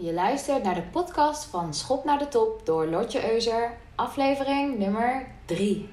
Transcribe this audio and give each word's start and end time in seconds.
Je 0.00 0.12
luistert 0.12 0.62
naar 0.62 0.74
de 0.74 0.82
podcast 0.82 1.44
van 1.44 1.74
Schop 1.74 2.04
naar 2.04 2.18
de 2.18 2.28
Top 2.28 2.66
door 2.66 2.86
Lotje 2.86 3.32
Euser, 3.32 3.76
aflevering 3.94 4.78
nummer 4.78 5.26
3. 5.44 5.90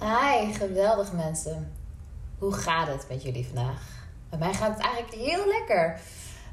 Hi, 0.00 0.52
geweldig 0.52 1.12
mensen. 1.12 1.72
Hoe 2.38 2.52
gaat 2.52 2.86
het 2.86 3.06
met 3.08 3.22
jullie 3.22 3.46
vandaag? 3.46 4.08
Bij 4.30 4.38
mij 4.38 4.54
gaat 4.54 4.76
het 4.76 4.84
eigenlijk 4.86 5.14
heel 5.14 5.46
lekker. 5.46 6.00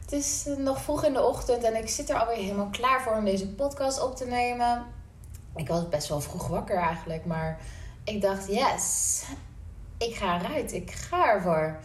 Het 0.02 0.12
is 0.12 0.48
eh, 0.48 0.55
nog 0.55 0.82
vroeg 0.82 1.04
in 1.04 1.14
de 1.14 1.23
ochtend 1.23 1.64
en 1.64 1.75
ik 1.75 1.89
zit 1.89 2.10
er 2.10 2.20
alweer 2.20 2.44
helemaal 2.44 2.70
klaar 2.70 3.02
voor 3.02 3.16
om 3.16 3.25
deze 3.25 3.50
podcast 3.50 4.04
op 4.04 4.16
te 4.16 4.25
nemen. 4.25 4.86
Ik 5.55 5.68
was 5.68 5.89
best 5.89 6.07
wel 6.07 6.21
vroeg 6.21 6.48
wakker 6.48 6.78
eigenlijk, 6.78 7.25
maar 7.25 7.60
ik 8.04 8.21
dacht, 8.21 8.48
yes, 8.48 9.23
ik 10.07 10.15
ga 10.15 10.41
eruit. 10.41 10.73
Ik 10.73 10.91
ga 10.91 11.33
ervoor. 11.33 11.77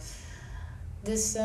Dus 1.01 1.35
uh, 1.35 1.41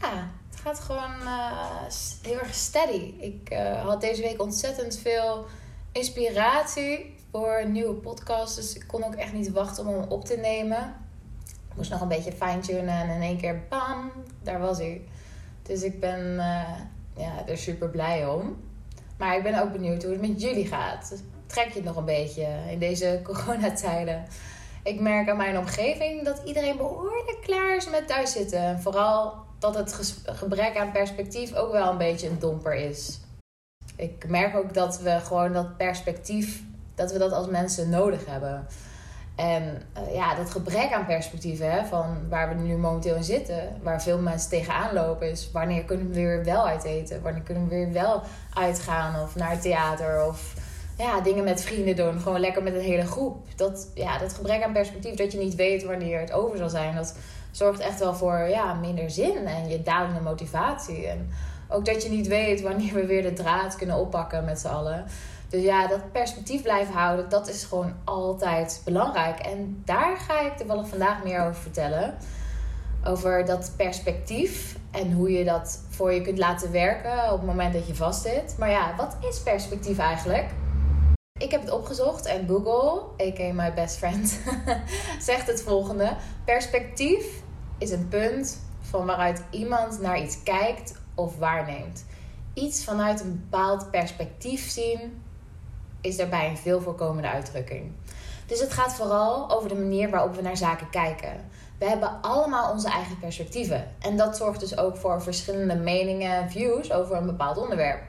ja, 0.00 0.30
het 0.50 0.60
gaat 0.60 0.80
gewoon 0.80 1.20
uh, 1.22 1.86
heel 2.22 2.38
erg 2.38 2.54
steady. 2.54 3.14
Ik 3.18 3.50
uh, 3.52 3.84
had 3.84 4.00
deze 4.00 4.22
week 4.22 4.42
ontzettend 4.42 4.98
veel 4.98 5.46
inspiratie 5.92 7.14
voor 7.30 7.68
nieuwe 7.68 7.94
podcast. 7.94 8.56
Dus 8.56 8.74
ik 8.74 8.84
kon 8.86 9.04
ook 9.04 9.14
echt 9.14 9.32
niet 9.32 9.50
wachten 9.50 9.86
om 9.86 9.94
hem 9.94 10.10
op 10.10 10.24
te 10.24 10.36
nemen. 10.36 10.94
Ik 11.70 11.76
moest 11.76 11.90
nog 11.90 12.00
een 12.00 12.08
beetje 12.08 12.32
fine-tunen 12.32 12.94
en 12.94 13.08
in 13.08 13.22
één 13.22 13.36
keer 13.36 13.62
bam, 13.68 14.12
daar 14.42 14.60
was 14.60 14.78
hij. 14.78 15.02
Dus 15.62 15.82
ik 15.82 16.00
ben 16.00 16.34
ja, 17.16 17.46
er 17.46 17.58
super 17.58 17.88
blij 17.88 18.26
om. 18.26 18.56
Maar 19.18 19.36
ik 19.36 19.42
ben 19.42 19.62
ook 19.62 19.72
benieuwd 19.72 20.02
hoe 20.02 20.12
het 20.12 20.20
met 20.20 20.40
jullie 20.40 20.66
gaat. 20.66 21.22
Trek 21.46 21.68
je 21.68 21.74
het 21.74 21.84
nog 21.84 21.96
een 21.96 22.04
beetje 22.04 22.46
in 22.70 22.78
deze 22.78 23.20
coronatijden? 23.24 24.24
Ik 24.86 25.00
merk 25.00 25.28
aan 25.28 25.36
mijn 25.36 25.58
omgeving 25.58 26.24
dat 26.24 26.40
iedereen 26.44 26.76
behoorlijk 26.76 27.38
klaar 27.40 27.76
is 27.76 27.90
met 27.90 28.08
thuiszitten. 28.08 28.80
Vooral 28.80 29.34
dat 29.58 29.74
het 29.74 30.20
gebrek 30.24 30.76
aan 30.76 30.92
perspectief 30.92 31.54
ook 31.54 31.72
wel 31.72 31.90
een 31.90 31.98
beetje 31.98 32.28
een 32.28 32.38
domper 32.38 32.74
is. 32.74 33.20
Ik 33.96 34.28
merk 34.28 34.56
ook 34.56 34.74
dat 34.74 35.00
we 35.00 35.20
gewoon 35.22 35.52
dat 35.52 35.76
perspectief, 35.76 36.62
dat 36.94 37.12
we 37.12 37.18
dat 37.18 37.32
als 37.32 37.46
mensen 37.46 37.88
nodig 37.88 38.26
hebben. 38.26 38.66
En 39.36 39.82
uh, 39.98 40.14
ja, 40.14 40.34
dat 40.34 40.50
gebrek 40.50 40.92
aan 40.92 41.06
perspectief, 41.06 41.58
hè, 41.58 41.84
van 41.84 42.28
waar 42.28 42.48
we 42.48 42.54
nu 42.54 42.76
momenteel 42.76 43.16
in 43.16 43.24
zitten, 43.24 43.80
waar 43.82 44.02
veel 44.02 44.18
mensen 44.18 44.50
tegenaan 44.50 44.94
lopen, 44.94 45.30
is 45.30 45.50
wanneer 45.52 45.84
kunnen 45.84 46.08
we 46.08 46.14
weer 46.14 46.44
wel 46.44 46.66
uit 46.66 46.84
eten? 46.84 47.22
Wanneer 47.22 47.42
kunnen 47.42 47.68
we 47.68 47.74
weer 47.74 47.92
wel 47.92 48.22
uitgaan 48.54 49.22
of 49.22 49.34
naar 49.34 49.50
het 49.50 49.62
theater 49.62 50.26
of 50.26 50.54
ja, 50.96 51.20
dingen 51.20 51.44
met 51.44 51.62
vrienden 51.62 51.96
doen. 51.96 52.20
Gewoon 52.20 52.40
lekker 52.40 52.62
met 52.62 52.74
een 52.74 52.80
hele 52.80 53.06
groep. 53.06 53.46
Dat, 53.56 53.90
ja, 53.94 54.18
dat 54.18 54.32
gebrek 54.32 54.62
aan 54.62 54.72
perspectief, 54.72 55.14
dat 55.14 55.32
je 55.32 55.38
niet 55.38 55.54
weet 55.54 55.84
wanneer 55.84 56.20
het 56.20 56.32
over 56.32 56.58
zal 56.58 56.68
zijn, 56.68 56.94
dat 56.94 57.16
zorgt 57.50 57.80
echt 57.80 57.98
wel 57.98 58.14
voor 58.14 58.38
ja, 58.48 58.74
minder 58.74 59.10
zin 59.10 59.46
en 59.46 59.68
je 59.68 59.82
dalende 59.82 60.20
motivatie. 60.20 61.06
En 61.06 61.30
ook 61.68 61.84
dat 61.84 62.02
je 62.02 62.08
niet 62.08 62.26
weet 62.26 62.60
wanneer 62.60 62.94
we 62.94 63.06
weer 63.06 63.22
de 63.22 63.32
draad 63.32 63.76
kunnen 63.76 63.96
oppakken 63.96 64.44
met 64.44 64.60
z'n 64.60 64.66
allen. 64.66 65.04
Dus 65.48 65.62
ja, 65.62 65.86
dat 65.86 66.12
perspectief 66.12 66.62
blijven 66.62 66.94
houden, 66.94 67.28
dat 67.28 67.48
is 67.48 67.64
gewoon 67.64 67.92
altijd 68.04 68.82
belangrijk. 68.84 69.38
En 69.38 69.82
daar 69.84 70.16
ga 70.16 70.40
ik 70.40 70.56
toevallig 70.56 70.88
vandaag 70.88 71.24
meer 71.24 71.40
over 71.40 71.54
vertellen. 71.54 72.14
Over 73.04 73.44
dat 73.44 73.72
perspectief 73.76 74.76
en 74.90 75.12
hoe 75.12 75.32
je 75.32 75.44
dat 75.44 75.80
voor 75.88 76.12
je 76.12 76.20
kunt 76.20 76.38
laten 76.38 76.72
werken 76.72 77.32
op 77.32 77.38
het 77.38 77.46
moment 77.46 77.72
dat 77.72 77.86
je 77.86 77.94
vastzit. 77.94 78.54
Maar 78.58 78.70
ja, 78.70 78.94
wat 78.96 79.16
is 79.28 79.42
perspectief 79.42 79.98
eigenlijk? 79.98 80.46
Ik 81.38 81.50
heb 81.50 81.60
het 81.60 81.70
opgezocht 81.70 82.26
en 82.26 82.46
Google, 82.48 83.02
a.k.a. 83.26 83.52
my 83.52 83.74
best 83.74 83.96
friend, 83.96 84.38
zegt 85.28 85.46
het 85.46 85.62
volgende. 85.62 86.16
Perspectief 86.44 87.26
is 87.78 87.90
een 87.90 88.08
punt 88.08 88.58
van 88.80 89.06
waaruit 89.06 89.42
iemand 89.50 90.00
naar 90.00 90.20
iets 90.20 90.42
kijkt 90.42 90.94
of 91.14 91.38
waarneemt. 91.38 92.04
Iets 92.54 92.84
vanuit 92.84 93.20
een 93.20 93.46
bepaald 93.48 93.90
perspectief 93.90 94.70
zien 94.70 95.22
is 96.00 96.16
daarbij 96.16 96.48
een 96.48 96.56
veel 96.56 96.80
voorkomende 96.80 97.28
uitdrukking. 97.28 97.92
Dus 98.46 98.60
het 98.60 98.72
gaat 98.72 98.94
vooral 98.94 99.50
over 99.50 99.68
de 99.68 99.74
manier 99.74 100.10
waarop 100.10 100.34
we 100.34 100.42
naar 100.42 100.56
zaken 100.56 100.90
kijken. 100.90 101.50
We 101.78 101.84
hebben 101.84 102.22
allemaal 102.22 102.72
onze 102.72 102.88
eigen 102.88 103.18
perspectieven. 103.18 103.88
En 103.98 104.16
dat 104.16 104.36
zorgt 104.36 104.60
dus 104.60 104.78
ook 104.78 104.96
voor 104.96 105.22
verschillende 105.22 105.74
meningen, 105.74 106.50
views 106.50 106.92
over 106.92 107.16
een 107.16 107.26
bepaald 107.26 107.56
onderwerp. 107.56 108.02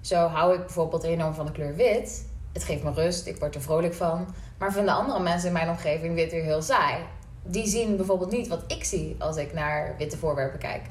Zo 0.00 0.26
hou 0.26 0.54
ik 0.54 0.60
bijvoorbeeld 0.60 1.02
enorm 1.02 1.34
van 1.34 1.46
de 1.46 1.52
kleur 1.52 1.74
wit 1.74 2.32
het 2.54 2.64
geeft 2.64 2.82
me 2.82 2.92
rust, 2.92 3.26
ik 3.26 3.38
word 3.38 3.54
er 3.54 3.62
vrolijk 3.62 3.94
van. 3.94 4.34
Maar 4.58 4.72
vinden 4.72 4.94
andere 4.94 5.20
mensen 5.20 5.46
in 5.46 5.52
mijn 5.52 5.68
omgeving 5.68 6.14
wit 6.14 6.30
weer 6.30 6.42
heel 6.42 6.62
saai. 6.62 6.96
Die 7.42 7.66
zien 7.66 7.96
bijvoorbeeld 7.96 8.30
niet 8.30 8.48
wat 8.48 8.62
ik 8.66 8.84
zie 8.84 9.16
als 9.18 9.36
ik 9.36 9.52
naar 9.52 9.94
witte 9.98 10.16
voorwerpen 10.16 10.58
kijk. 10.58 10.82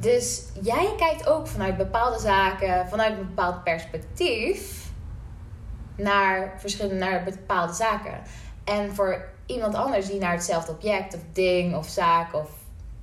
Dus 0.00 0.42
jij 0.62 0.94
kijkt 0.96 1.26
ook 1.26 1.46
vanuit 1.46 1.76
bepaalde 1.76 2.18
zaken, 2.18 2.88
vanuit 2.88 3.18
een 3.18 3.26
bepaald 3.26 3.64
perspectief 3.64 4.90
naar 5.96 6.54
verschillende 6.58 7.04
naar 7.04 7.24
bepaalde 7.24 7.72
zaken. 7.72 8.20
En 8.64 8.94
voor 8.94 9.28
iemand 9.46 9.74
anders 9.74 10.06
die 10.06 10.18
naar 10.18 10.32
hetzelfde 10.32 10.72
object 10.72 11.14
of 11.14 11.20
ding 11.32 11.76
of 11.76 11.88
zaak 11.88 12.34
of 12.34 12.50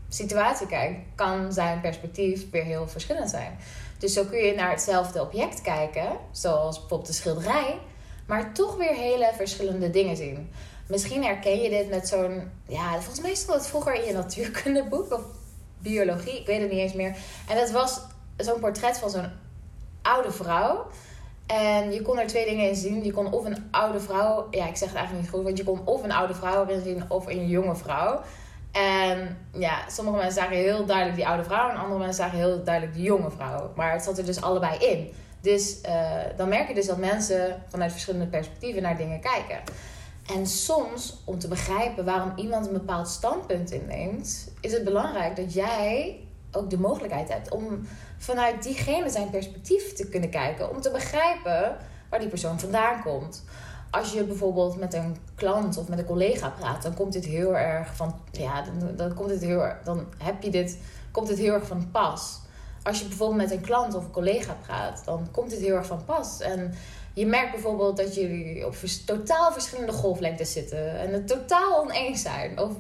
situatie 0.10 0.68
kijkt, 0.68 1.00
kan 1.16 1.54
zijn 1.54 1.82
perspectief 1.82 2.50
weer 2.50 2.64
heel 2.64 2.88
verschillend 2.88 3.30
zijn. 3.30 3.58
Dus 4.00 4.14
zo 4.14 4.24
kun 4.24 4.40
je 4.40 4.56
naar 4.56 4.70
hetzelfde 4.70 5.22
object 5.22 5.62
kijken, 5.62 6.18
zoals 6.32 6.80
bijvoorbeeld 6.80 7.10
de 7.10 7.14
schilderij, 7.14 7.80
maar 8.28 8.54
toch 8.54 8.76
weer 8.76 8.94
hele 8.94 9.32
verschillende 9.36 9.90
dingen 9.90 10.16
zien. 10.16 10.50
Misschien 10.88 11.24
herken 11.24 11.62
je 11.62 11.70
dit 11.70 11.90
met 11.90 12.08
zo'n, 12.08 12.52
ja, 12.68 12.94
volgens 12.94 13.22
mij 13.22 13.36
stond 13.36 13.58
het 13.58 13.68
vroeger 13.68 13.94
in 13.94 14.06
je 14.06 14.14
natuurkundeboek 14.14 15.14
of 15.14 15.22
biologie, 15.78 16.40
ik 16.40 16.46
weet 16.46 16.62
het 16.62 16.70
niet 16.70 16.80
eens 16.80 16.94
meer. 16.94 17.16
En 17.48 17.58
dat 17.58 17.72
was 17.72 18.02
zo'n 18.38 18.60
portret 18.60 18.98
van 18.98 19.10
zo'n 19.10 19.32
oude 20.02 20.32
vrouw. 20.32 20.88
En 21.46 21.92
je 21.92 22.02
kon 22.02 22.20
er 22.20 22.28
twee 22.28 22.46
dingen 22.46 22.70
in 22.70 22.76
zien. 22.76 23.04
Je 23.04 23.12
kon 23.12 23.32
of 23.32 23.46
een 23.46 23.68
oude 23.72 24.00
vrouw, 24.00 24.48
ja, 24.52 24.68
ik 24.68 24.76
zeg 24.76 24.88
het 24.88 24.98
eigenlijk 24.98 25.26
niet 25.26 25.36
goed, 25.36 25.44
want 25.44 25.58
je 25.58 25.64
kon 25.64 25.82
of 25.86 26.04
een 26.04 26.12
oude 26.12 26.34
vrouw 26.34 26.66
erin 26.66 26.82
zien 26.82 27.04
of 27.08 27.28
een 27.28 27.48
jonge 27.48 27.76
vrouw. 27.76 28.22
En 28.72 29.38
ja, 29.54 29.90
sommige 29.90 30.18
mensen 30.18 30.42
zagen 30.42 30.58
heel 30.58 30.86
duidelijk 30.86 31.16
die 31.16 31.28
oude 31.28 31.44
vrouw 31.44 31.70
en 31.70 31.78
andere 31.78 32.00
mensen 32.00 32.24
zagen 32.24 32.38
heel 32.38 32.64
duidelijk 32.64 32.96
die 32.96 33.06
jonge 33.06 33.32
vrouw. 33.32 33.72
Maar 33.76 33.92
het 33.92 34.04
zat 34.04 34.18
er 34.18 34.26
dus 34.26 34.42
allebei 34.42 34.78
in. 34.78 35.12
Dus 35.42 35.78
uh, 35.86 36.12
dan 36.38 36.50
merk 36.50 36.68
je 36.68 36.74
dus 36.74 36.86
dat 36.86 36.98
mensen 36.98 37.64
vanuit 37.68 37.92
verschillende 37.92 38.28
perspectieven 38.28 38.82
naar 38.82 38.98
dingen 38.98 39.20
kijken. 39.20 39.60
En 40.36 40.48
soms, 40.48 41.22
om 41.26 41.40
te 41.40 41.48
begrijpen 41.48 42.06
waarom 42.06 42.32
iemand 42.36 42.68
een 42.68 42.74
bepaald 42.74 43.08
standpunt 43.08 43.72
inneemt, 43.72 44.52
is 44.62 44.72
het 44.72 44.84
belangrijk 44.84 45.36
dat 45.36 45.54
jij 45.54 46.20
ook 46.52 46.70
de 46.70 46.80
mogelijkheid 46.80 47.30
hebt 47.30 47.52
om 47.52 47.88
vanuit 48.18 48.64
diegene 48.64 49.10
zijn 49.10 49.30
perspectief 49.30 49.94
te 49.94 50.10
kunnen 50.10 50.30
kijken. 50.30 50.70
Om 50.70 50.82
te 50.82 50.92
begrijpen 50.92 51.78
waar 52.10 52.20
die 52.20 52.30
persoon 52.30 52.60
vandaan 52.60 53.02
komt 53.02 53.44
als 53.92 54.14
je 54.14 54.24
bijvoorbeeld 54.24 54.80
met 54.80 54.94
een 54.94 55.18
klant 55.36 55.78
of 55.78 55.88
met 55.88 56.00
een 56.00 56.06
collega 56.06 56.50
praat, 56.60 56.84
dan 56.84 56.94
komt 56.94 57.14
dit 57.14 57.26
heel 57.26 57.58
erg 57.58 57.96
van, 57.96 58.16
ja, 58.32 58.62
dan, 58.62 58.96
dan 58.96 59.14
komt 59.14 59.30
dit 59.30 59.42
heel 59.42 59.64
dan 59.84 60.06
heb 60.18 60.44
je 60.44 60.50
dit, 60.50 60.78
komt 61.12 61.28
dit 61.28 61.38
heel 61.38 61.54
erg 61.54 61.68
van 61.68 61.92
pas. 61.92 62.40
Als 62.84 63.00
je 63.00 63.08
bijvoorbeeld 63.08 63.42
met 63.42 63.52
een 63.52 63.62
klant 63.62 63.96
of 63.96 64.04
een 64.04 64.12
collega 64.12 64.58
praat, 64.66 65.02
dan 65.06 65.28
komt 65.32 65.50
dit 65.50 65.60
heel 65.60 65.76
erg 65.76 65.86
van 65.86 66.06
pas. 66.06 66.40
En 66.40 66.74
je 67.14 67.26
merkt 67.26 67.52
bijvoorbeeld 67.52 67.98
dat 67.98 68.16
jullie 68.16 68.66
op 68.66 68.76
totaal 69.06 69.52
verschillende 69.52 69.92
golflengtes 69.92 70.52
zitten 70.52 71.00
en 71.00 71.14
het 71.14 71.28
totaal 71.28 71.82
oneens 71.82 72.22
zijn. 72.22 72.60
Of, 72.60 72.72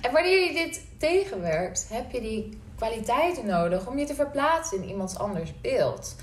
en 0.00 0.12
wanneer 0.12 0.46
je 0.46 0.52
dit 0.52 0.80
tegenwerkt, 0.98 1.86
heb 1.88 2.10
je 2.10 2.20
die 2.20 2.58
kwaliteiten 2.76 3.46
nodig 3.46 3.86
om 3.86 3.98
je 3.98 4.06
te 4.06 4.14
verplaatsen 4.14 4.82
in 4.82 4.88
iemands 4.88 5.18
anders 5.18 5.60
beeld. 5.60 6.14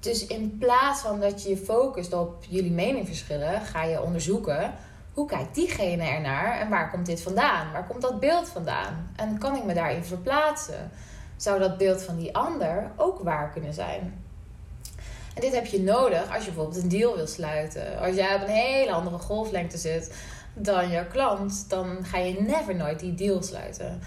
Dus 0.00 0.26
in 0.26 0.58
plaats 0.58 1.00
van 1.00 1.20
dat 1.20 1.42
je 1.42 1.48
je 1.48 1.56
focust 1.56 2.12
op 2.12 2.44
jullie 2.48 2.70
meningsverschillen, 2.70 3.60
ga 3.60 3.82
je 3.82 4.02
onderzoeken 4.02 4.74
hoe 5.14 5.26
kijkt 5.26 5.54
diegene 5.54 6.02
ernaar 6.02 6.60
en 6.60 6.68
waar 6.68 6.90
komt 6.90 7.06
dit 7.06 7.22
vandaan? 7.22 7.72
Waar 7.72 7.86
komt 7.86 8.02
dat 8.02 8.20
beeld 8.20 8.48
vandaan? 8.48 9.12
En 9.16 9.38
kan 9.38 9.56
ik 9.56 9.64
me 9.64 9.74
daarin 9.74 10.04
verplaatsen? 10.04 10.90
Zou 11.36 11.58
dat 11.58 11.78
beeld 11.78 12.02
van 12.02 12.16
die 12.16 12.36
ander 12.36 12.90
ook 12.96 13.18
waar 13.18 13.50
kunnen 13.50 13.74
zijn? 13.74 14.24
En 15.34 15.40
dit 15.40 15.54
heb 15.54 15.66
je 15.66 15.82
nodig 15.82 16.34
als 16.34 16.44
je 16.44 16.50
bijvoorbeeld 16.50 16.82
een 16.82 16.88
deal 16.88 17.16
wil 17.16 17.26
sluiten. 17.26 17.98
Als 17.98 18.14
jij 18.14 18.34
op 18.34 18.40
een 18.40 18.48
hele 18.48 18.92
andere 18.92 19.18
golflengte 19.18 19.78
zit 19.78 20.14
dan 20.54 20.88
je 20.88 21.06
klant, 21.06 21.64
dan 21.68 22.04
ga 22.04 22.18
je 22.18 22.40
never 22.40 22.74
nooit 22.74 23.00
die 23.00 23.14
deal 23.14 23.42
sluiten. 23.42 24.00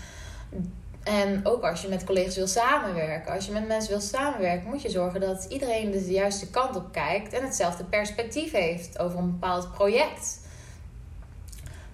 En 1.03 1.39
ook 1.43 1.63
als 1.63 1.81
je 1.81 1.87
met 1.87 2.03
collega's 2.03 2.35
wil 2.35 2.47
samenwerken, 2.47 3.33
als 3.33 3.45
je 3.45 3.51
met 3.51 3.67
mensen 3.67 3.91
wil 3.91 4.01
samenwerken, 4.01 4.69
moet 4.69 4.81
je 4.81 4.89
zorgen 4.89 5.21
dat 5.21 5.45
iedereen 5.49 5.91
de 5.91 6.11
juiste 6.11 6.49
kant 6.49 6.75
op 6.75 6.91
kijkt 6.91 7.33
en 7.33 7.43
hetzelfde 7.43 7.83
perspectief 7.83 8.51
heeft 8.51 8.99
over 8.99 9.19
een 9.19 9.31
bepaald 9.31 9.71
project. 9.71 10.39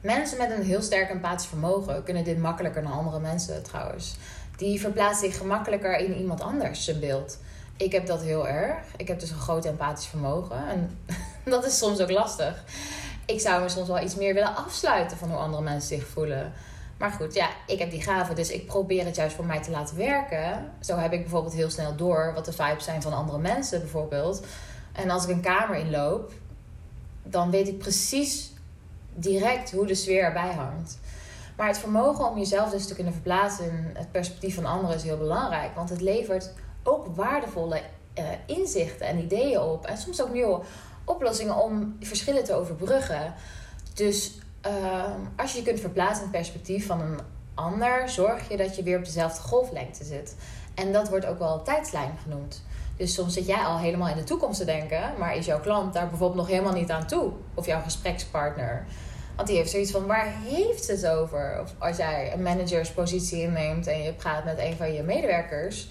Mensen 0.02 0.38
met 0.38 0.52
een 0.52 0.64
heel 0.64 0.82
sterk 0.82 1.10
empathisch 1.10 1.48
vermogen 1.48 2.04
kunnen 2.04 2.24
dit 2.24 2.38
makkelijker 2.38 2.82
dan 2.82 2.92
andere 2.92 3.20
mensen 3.20 3.64
trouwens. 3.64 4.18
Die 4.58 4.80
verplaatsen 4.80 5.30
zich 5.30 5.38
gemakkelijker 5.40 5.98
in 5.98 6.16
iemand 6.16 6.42
anders 6.42 6.84
zijn 6.84 7.00
beeld. 7.00 7.38
Ik 7.78 7.92
heb 7.92 8.06
dat 8.06 8.22
heel 8.22 8.48
erg. 8.48 8.78
Ik 8.98 9.08
heb 9.08 9.20
dus 9.20 9.30
een 9.30 9.40
groot 9.40 9.66
empathisch 9.66 10.08
vermogen 10.08 10.68
en 10.68 11.00
dat 11.52 11.66
is 11.66 11.78
soms 11.78 12.00
ook 12.00 12.12
lastig. 12.12 12.64
ik 13.26 13.40
zou 13.40 13.62
me 13.62 13.70
soms 13.70 13.88
wel 13.88 14.02
iets 14.02 14.16
meer 14.16 14.34
willen 14.34 14.56
afsluiten 14.56 15.18
van 15.18 15.30
hoe 15.30 15.38
andere 15.38 15.64
mensen 15.64 15.98
zich 15.98 16.08
voelen. 16.08 16.54
Maar 17.00 17.12
goed, 17.12 17.34
ja, 17.34 17.50
ik 17.68 17.80
heb 17.80 17.92
die 17.92 18.02
gave, 18.02 18.34
dus 18.34 18.52
ik 18.52 18.66
probeer 18.66 19.06
het 19.06 19.16
juist 19.16 19.36
voor 19.36 19.46
mij 19.46 19.62
te 19.62 19.72
laten 19.72 19.98
werken. 19.98 20.72
Zo 20.80 20.98
heb 20.98 21.14
ik 21.14 21.22
bijvoorbeeld 21.22 21.54
heel 21.54 21.70
snel 21.70 21.96
door 21.96 22.32
wat 22.34 22.46
de 22.46 22.54
vibes 22.54 22.84
zijn 22.84 23.02
van 23.02 23.14
andere 23.14 23.38
mensen, 23.38 23.80
bijvoorbeeld. 23.80 24.46
En 24.92 25.10
als 25.10 25.24
ik 25.24 25.30
een 25.30 25.42
kamer 25.42 25.76
inloop, 25.76 26.32
dan 27.24 27.52
weet 27.52 27.68
ik 27.68 27.78
precies 27.78 28.54
direct 29.14 29.72
hoe 29.72 29.86
de 29.88 29.96
sfeer 29.96 30.24
erbij 30.24 30.54
hangt. 30.54 31.00
Maar 31.58 31.68
het 31.68 31.78
vermogen 31.78 32.30
om 32.30 32.38
jezelf 32.38 32.70
dus 32.70 32.88
te 32.88 32.96
kunnen 32.96 33.14
verplaatsen 33.14 33.66
in 33.66 33.90
het 33.94 34.12
perspectief 34.12 34.56
van 34.56 34.66
anderen 34.66 34.96
is 34.96 35.04
heel 35.04 35.18
belangrijk. 35.18 35.76
Want 35.76 35.90
het 35.90 36.02
levert 36.02 36.52
ook 36.84 37.16
waardevolle 37.16 37.82
uh, 38.18 38.26
inzichten 38.46 39.08
en 39.08 39.20
ideeën 39.20 39.60
op. 39.60 39.86
En 39.86 39.98
soms 39.98 40.22
ook 40.22 40.34
nieuwe 40.34 40.62
oplossingen 41.04 41.56
om 41.56 41.98
verschillen 42.00 42.44
te 42.44 42.54
overbruggen. 42.54 43.34
Dus 43.94 44.40
uh, 44.68 45.04
als 45.36 45.52
je 45.52 45.58
je 45.58 45.64
kunt 45.64 45.80
verplaatsen 45.80 46.26
in 46.26 46.30
het 46.32 46.32
perspectief 46.32 46.86
van 46.86 47.02
een 47.02 47.20
ander, 47.54 48.10
zorg 48.10 48.50
je 48.50 48.58
dat 48.58 48.76
je 48.76 48.84
weer 48.84 48.98
op 48.98 49.06
dezelfde 49.06 49.42
golflengte 49.42 50.04
zit. 50.04 50.36
En 50.76 50.92
dat 50.92 51.10
wordt 51.10 51.26
ook 51.26 51.40
wel 51.40 51.62
tijdslijn 51.62 52.18
genoemd. 52.24 52.64
Dus 52.98 53.14
soms 53.14 53.34
zit 53.34 53.46
jij 53.46 53.64
al 53.66 53.78
helemaal 53.78 54.08
in 54.08 54.16
de 54.16 54.24
toekomst 54.24 54.60
te 54.60 54.66
denken, 54.66 55.14
maar 55.18 55.36
is 55.36 55.46
jouw 55.46 55.60
klant 55.60 55.94
daar 55.94 56.10
bijvoorbeeld 56.10 56.40
nog 56.40 56.48
helemaal 56.48 56.74
niet 56.74 56.92
aan 56.92 57.08
toe? 57.08 57.32
Of 57.54 57.66
jouw 57.66 57.82
gesprekspartner. 57.82 58.86
Want 59.36 59.48
die 59.48 59.58
heeft 59.58 59.72
zoiets 59.72 59.92
van, 59.92 60.06
waar 60.06 60.34
heeft 60.44 60.88
het 60.88 61.08
over? 61.08 61.60
Of 61.62 61.74
als 61.78 61.98
jij 61.98 62.34
een 62.34 62.42
managerspositie 62.42 63.42
inneemt 63.42 63.88
en 63.88 64.02
je 64.02 64.14
praat 64.14 64.44
met 64.46 64.60
een 64.60 64.76
van 64.76 64.94
je 64.94 65.04
medewerkers 65.04 65.88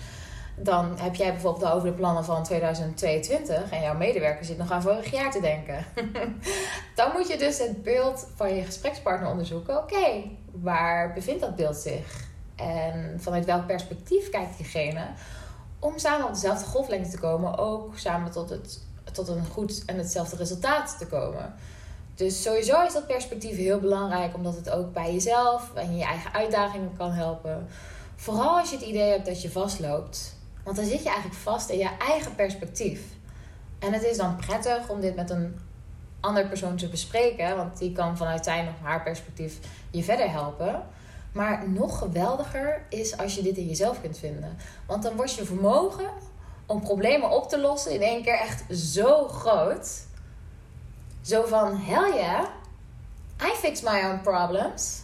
dan 0.63 0.99
heb 0.99 1.15
jij 1.15 1.33
bijvoorbeeld 1.33 1.73
over 1.73 1.89
de 1.89 1.95
plannen 1.95 2.25
van 2.25 2.45
2022 2.45 3.71
en 3.71 3.83
jouw 3.83 3.97
medewerker 3.97 4.45
zit 4.45 4.59
nog 4.59 4.71
aan 4.71 4.83
vorig 4.83 5.11
jaar 5.11 5.31
te 5.31 5.41
denken. 5.41 5.85
dan 6.95 7.13
moet 7.13 7.29
je 7.29 7.39
dus 7.39 7.59
het 7.59 7.83
beeld 7.83 8.27
van 8.35 8.55
je 8.55 8.63
gesprekspartner 8.63 9.31
onderzoeken. 9.31 9.79
Oké, 9.79 10.23
waar 10.53 11.13
bevindt 11.13 11.41
dat 11.41 11.57
beeld 11.57 11.77
zich? 11.77 12.27
En 12.57 13.21
vanuit 13.21 13.45
welk 13.45 13.67
perspectief 13.67 14.31
kijkt 14.31 14.57
diegene? 14.57 15.07
Om 15.79 15.99
samen 15.99 16.27
op 16.27 16.33
dezelfde 16.33 16.65
golflengte 16.65 17.11
te 17.11 17.19
komen, 17.19 17.59
ook 17.59 17.99
samen 17.99 18.31
tot, 18.31 18.51
het, 18.51 18.83
tot 19.13 19.29
een 19.29 19.47
goed 19.47 19.83
en 19.87 19.99
hetzelfde 19.99 20.37
resultaat 20.37 20.99
te 20.99 21.07
komen. 21.07 21.55
Dus 22.15 22.43
sowieso 22.43 22.83
is 22.83 22.93
dat 22.93 23.07
perspectief 23.07 23.57
heel 23.57 23.81
belangrijk, 23.81 24.35
omdat 24.35 24.57
het 24.57 24.71
ook 24.71 24.93
bij 24.93 25.13
jezelf 25.13 25.75
en 25.75 25.97
je 25.97 26.05
eigen 26.05 26.33
uitdagingen 26.33 26.97
kan 26.97 27.11
helpen. 27.11 27.67
Vooral 28.17 28.59
als 28.59 28.71
je 28.71 28.77
het 28.77 28.87
idee 28.87 29.11
hebt 29.11 29.27
dat 29.27 29.43
je 29.43 29.51
vastloopt 29.51 30.37
want 30.69 30.81
dan 30.81 30.89
zit 30.89 31.03
je 31.03 31.09
eigenlijk 31.09 31.41
vast 31.41 31.71
in 31.71 31.79
je 31.79 31.91
eigen 31.99 32.35
perspectief. 32.35 33.01
En 33.79 33.93
het 33.93 34.05
is 34.05 34.17
dan 34.17 34.37
prettig 34.37 34.89
om 34.89 35.01
dit 35.01 35.17
met 35.17 35.31
een 35.31 35.59
ander 36.21 36.49
persoon 36.49 36.77
te 36.77 36.89
bespreken, 36.89 37.57
want 37.57 37.79
die 37.79 37.93
kan 37.93 38.17
vanuit 38.17 38.45
zijn 38.45 38.69
of 38.69 38.75
haar 38.83 39.03
perspectief 39.03 39.59
je 39.91 40.03
verder 40.03 40.31
helpen. 40.31 40.83
Maar 41.33 41.69
nog 41.69 41.99
geweldiger 41.99 42.87
is 42.89 43.19
als 43.19 43.35
je 43.35 43.43
dit 43.43 43.57
in 43.57 43.67
jezelf 43.67 44.01
kunt 44.01 44.19
vinden. 44.19 44.57
Want 44.87 45.03
dan 45.03 45.17
wordt 45.17 45.35
je 45.35 45.45
vermogen 45.45 46.11
om 46.67 46.81
problemen 46.81 47.31
op 47.31 47.49
te 47.49 47.61
lossen 47.61 47.93
in 47.93 48.03
één 48.03 48.23
keer 48.23 48.39
echt 48.39 48.65
zo 48.79 49.29
groot. 49.29 50.07
Zo 51.23 51.47
van, 51.47 51.77
hell 51.77 52.15
yeah, 52.15 52.45
I 53.43 53.55
fix 53.55 53.81
my 53.81 54.05
own 54.05 54.21
problems. 54.23 55.01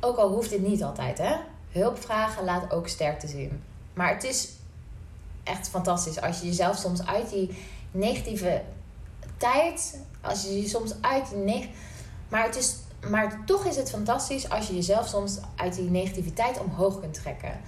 Ook 0.00 0.16
al 0.16 0.28
hoeft 0.28 0.50
dit 0.50 0.62
niet 0.62 0.82
altijd, 0.82 1.18
hè. 1.18 1.36
Hulp 1.70 2.02
vragen 2.02 2.44
laat 2.44 2.72
ook 2.72 2.88
sterkte 2.88 3.26
zien. 3.26 3.62
Maar 3.94 4.08
het 4.08 4.24
is 4.24 4.48
echt 5.42 5.68
fantastisch 5.68 6.20
als 6.20 6.40
je 6.40 6.46
jezelf 6.46 6.76
soms 6.76 7.06
uit 7.06 7.30
die 7.30 7.56
negatieve 7.90 8.62
tijd, 9.36 10.00
als 10.20 10.42
je 10.42 10.60
je 10.60 10.68
soms 10.68 10.94
uit 11.00 11.28
die 11.28 11.38
neg 11.38 11.64
maar 12.28 12.44
het 12.44 12.56
is 12.56 12.76
maar 13.10 13.44
toch 13.44 13.64
is 13.64 13.76
het 13.76 13.90
fantastisch 13.90 14.48
als 14.48 14.66
je 14.66 14.74
jezelf 14.74 15.08
soms 15.08 15.38
uit 15.56 15.74
die 15.74 15.90
negativiteit 15.90 16.60
omhoog 16.60 17.00
kunt 17.00 17.14
trekken. 17.14 17.60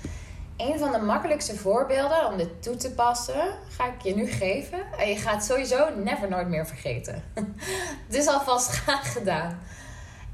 Een 0.56 0.78
van 0.78 0.92
de 0.92 0.98
makkelijkste 0.98 1.56
voorbeelden 1.56 2.26
om 2.30 2.36
dit 2.36 2.62
toe 2.62 2.76
te 2.76 2.90
passen, 2.90 3.54
ga 3.68 3.86
ik 3.86 4.02
je 4.02 4.14
nu 4.14 4.26
geven. 4.26 4.78
En 4.98 5.08
je 5.08 5.16
gaat 5.16 5.44
sowieso 5.44 5.88
never 6.04 6.28
nooit 6.28 6.48
meer 6.48 6.66
vergeten. 6.66 7.22
het 8.06 8.14
is 8.14 8.26
alvast 8.36 8.68
graag 8.68 9.12
gedaan 9.12 9.58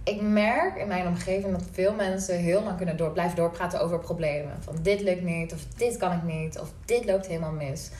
ik 0.04 0.20
merk 0.20 0.76
in 0.76 0.88
mijn 0.88 1.06
omgeving 1.06 1.52
dat 1.52 1.64
veel 1.72 1.94
mensen 1.94 2.36
heel 2.36 2.62
lang 2.62 2.76
kunnen 2.76 2.96
door, 2.96 3.10
blijven 3.10 3.36
doorpraten 3.36 3.80
over 3.80 3.98
problemen. 3.98 4.62
Van 4.62 4.76
dit 4.82 5.00
lukt 5.00 5.22
niet, 5.22 5.52
of 5.52 5.64
dit 5.76 5.96
kan 5.96 6.12
ik 6.12 6.22
niet, 6.22 6.58
of 6.58 6.72
dit 6.84 7.04
loopt 7.04 7.26
helemaal 7.26 7.52
mis. 7.52 7.90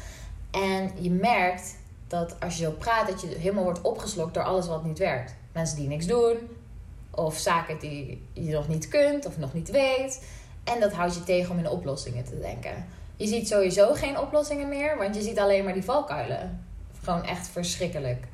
En 0.50 0.90
je 1.00 1.10
merkt 1.10 1.76
dat 2.06 2.37
als 2.40 2.56
je 2.56 2.64
zo 2.64 2.70
praat, 2.70 3.08
dat 3.08 3.20
je 3.20 3.26
helemaal 3.26 3.64
wordt 3.64 3.81
opgeslokt 3.81 4.34
door 4.34 4.43
alles 4.43 4.66
wat 4.66 4.84
niet 4.84 4.99
werkt. 4.99 5.34
Mensen 5.52 5.76
die 5.76 5.88
niks 5.88 6.06
doen, 6.06 6.37
of 7.10 7.38
zaken 7.38 7.78
die 7.78 8.22
je 8.32 8.52
nog 8.52 8.69
niet 8.69 8.88
kunt 8.88 9.26
of 9.26 9.38
nog 9.38 9.55
niet 9.55 9.70
weet. 9.70 10.25
En 10.64 10.81
dat 10.81 10.93
houdt 10.93 11.14
je 11.14 11.25
tegen 11.25 11.50
om 11.50 11.58
in 11.58 11.69
oplossingen 11.69 12.25
te 12.25 12.40
denken. 12.40 12.87
Je 13.16 13.26
ziet 13.26 13.48
sowieso 13.48 13.94
geen 13.94 14.19
oplossingen 14.19 14.69
meer, 14.69 14.96
want 14.98 15.14
je 15.14 15.22
ziet 15.22 15.38
alleen 15.38 15.64
maar 15.64 15.72
die 15.72 15.84
valkuilen. 15.84 16.64
Gewoon 17.02 17.25
echt 17.25 17.48
verschrikkelijk 17.48 18.26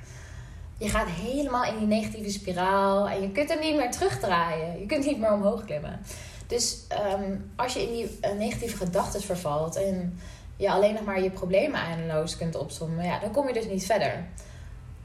je 0.79 0.89
gaat 0.89 1.09
helemaal 1.09 1.65
in 1.65 1.79
die 1.79 1.87
negatieve 1.87 2.31
spiraal 2.31 3.09
en 3.09 3.23
je 3.23 3.33
kunt 3.33 3.49
hem 3.49 3.61
niet 3.61 3.77
meer 3.77 3.91
terugdraaien. 3.91 4.81
Je 4.81 4.87
kunt 4.87 5.05
niet 5.05 5.19
meer 5.19 5.33
omhoog 5.33 5.65
klimmen. 5.65 6.01
Dus 6.47 6.85
ehm, 6.89 7.37
als 7.57 7.73
je 7.73 7.83
in 7.83 7.93
die 7.93 8.19
uh, 8.23 8.39
negatieve 8.39 8.77
gedachten 8.77 9.21
vervalt 9.21 9.77
en 9.77 10.21
je 10.57 10.71
alleen 10.71 10.95
nog 10.95 11.05
maar 11.05 11.23
je 11.23 11.31
problemen 11.31 11.81
eindeloos 11.81 12.37
kunt 12.37 12.57
opzommen, 12.57 13.05
ja, 13.05 13.19
dan 13.19 13.31
kom 13.31 13.47
je 13.47 13.53
dus 13.53 13.67
niet 13.67 13.87
verder. 13.87 14.25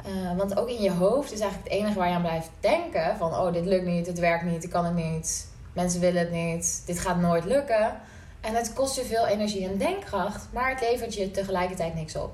Uh, 0.08 0.38
want 0.38 0.58
ook 0.58 0.70
in 0.70 0.82
je 0.82 0.92
hoofd 0.92 1.32
is 1.32 1.40
eigenlijk 1.40 1.72
het 1.72 1.82
enige 1.82 2.00
waar 2.00 2.08
je 2.08 2.14
aan 2.14 2.22
blijft 2.22 2.50
denken: 2.60 3.18
van 3.18 3.32
oh, 3.32 3.54
dit 3.54 3.66
lukt 3.66 3.86
niet, 3.86 4.08
het 4.08 4.20
werkt 4.20 4.44
niet, 4.44 4.64
ik 4.64 4.70
kan 4.70 4.86
het 4.86 4.96
niet, 4.96 5.48
mensen 5.74 6.00
willen 6.00 6.22
het 6.22 6.32
niet, 6.32 6.84
dit 6.86 7.00
gaat 7.00 7.20
nooit 7.20 7.46
lukken. 7.46 8.02
En 8.42 8.56
het 8.56 8.74
kost 8.74 8.96
je 8.96 9.04
veel 9.04 9.28
energie 9.28 9.68
en 9.68 9.78
denkkracht, 9.78 10.48
maar 10.54 10.70
het 10.70 10.82
levert 10.82 11.14
je 11.14 11.32
tegelijkertijd 11.32 11.96
niks 11.96 12.16
op. 12.16 12.32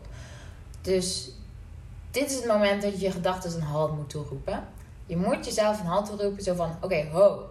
Dus 0.81 1.31
dit 2.11 2.29
is 2.29 2.35
het 2.35 2.45
moment 2.45 2.81
dat 2.81 2.91
je 2.91 3.05
je 3.05 3.11
gedachten 3.11 3.53
een 3.53 3.61
halt 3.61 3.95
moet 3.95 4.09
toeroepen. 4.09 4.67
Je 5.05 5.17
moet 5.17 5.45
jezelf 5.45 5.79
een 5.79 5.85
halt 5.85 6.05
toeroepen, 6.05 6.43
zo 6.43 6.55
van: 6.55 6.77
oké, 6.81 7.07
ho. 7.11 7.45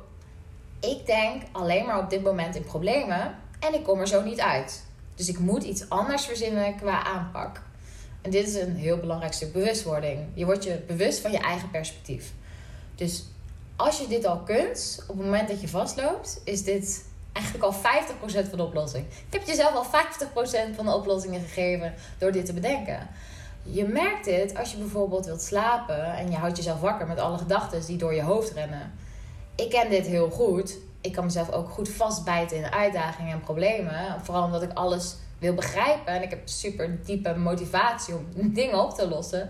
Ik 0.81 1.07
denk 1.07 1.43
alleen 1.53 1.87
maar 1.87 1.99
op 1.99 2.11
dit 2.11 2.23
moment 2.23 2.57
in 2.57 2.65
problemen 2.65 3.35
en 3.61 3.75
ik 3.75 3.85
kom 3.85 4.01
er 4.01 4.09
zo 4.09 4.23
niet 4.23 4.41
uit. 4.41 4.85
Dus 5.15 5.29
ik 5.29 5.39
moet 5.39 5.63
iets 5.63 5.89
anders 5.89 6.25
verzinnen 6.25 6.77
qua 6.77 7.05
aanpak. 7.05 7.63
En 8.23 8.31
dit 8.31 8.49
is 8.49 8.55
een 8.55 8.77
heel 8.77 8.99
belangrijk 8.99 9.33
stuk 9.33 9.53
bewustwording. 9.53 10.27
Je 10.35 10.45
wordt 10.45 10.65
je 10.65 10.83
bewust 10.87 11.21
van 11.21 11.33
je 11.33 11.39
eigen 11.39 11.71
perspectief. 11.71 12.33
Dus 12.95 13.25
als 13.77 13.99
je 13.99 14.07
dit 14.07 14.25
al 14.25 14.39
kunt, 14.39 15.05
op 15.09 15.17
het 15.17 15.25
moment 15.25 15.49
dat 15.49 15.61
je 15.61 15.69
vastloopt, 15.69 16.41
is 16.45 16.65
dit 16.65 17.05
eigenlijk 17.33 17.65
al 17.65 17.75
50% 17.75 18.49
van 18.49 18.59
de 18.59 18.65
oplossing. 18.65 19.05
Ik 19.07 19.33
heb 19.33 19.47
jezelf 19.47 19.75
al 19.75 19.85
50% 20.73 20.75
van 20.75 20.85
de 20.85 20.95
oplossingen 20.95 21.41
gegeven 21.41 21.95
door 22.19 22.33
dit 22.33 22.47
te 22.47 22.53
bedenken. 22.53 23.09
Je 23.71 23.85
merkt 23.85 24.25
dit 24.25 24.57
als 24.57 24.71
je 24.73 24.79
bijvoorbeeld 24.79 25.27
wilt 25.27 25.43
slapen 25.43 26.15
en 26.15 26.31
je 26.31 26.37
houdt 26.37 26.57
jezelf 26.57 26.81
wakker 26.81 27.07
met 27.07 27.19
alle 27.19 27.39
gedachten 27.39 27.87
die 27.87 27.97
door 27.97 28.15
je 28.15 28.23
hoofd 28.23 28.53
rennen. 28.53 28.93
Ik 29.55 29.71
ken 29.71 29.91
dit 29.91 30.07
heel 30.07 30.31
goed. 30.31 30.79
Ik 31.01 31.13
kan 31.13 31.25
mezelf 31.25 31.51
ook 31.51 31.69
goed 31.69 31.89
vastbijten 31.89 32.57
in 32.57 32.73
uitdagingen 32.73 33.33
en 33.33 33.41
problemen. 33.41 34.21
Vooral 34.23 34.45
omdat 34.45 34.63
ik 34.63 34.73
alles 34.73 35.17
wil 35.39 35.55
begrijpen 35.55 36.13
en 36.13 36.23
ik 36.23 36.31
heb 36.31 36.49
super 36.49 36.99
diepe 37.05 37.35
motivatie 37.35 38.15
om 38.15 38.27
dingen 38.55 38.85
op 38.85 38.95
te 38.95 39.09
lossen. 39.09 39.49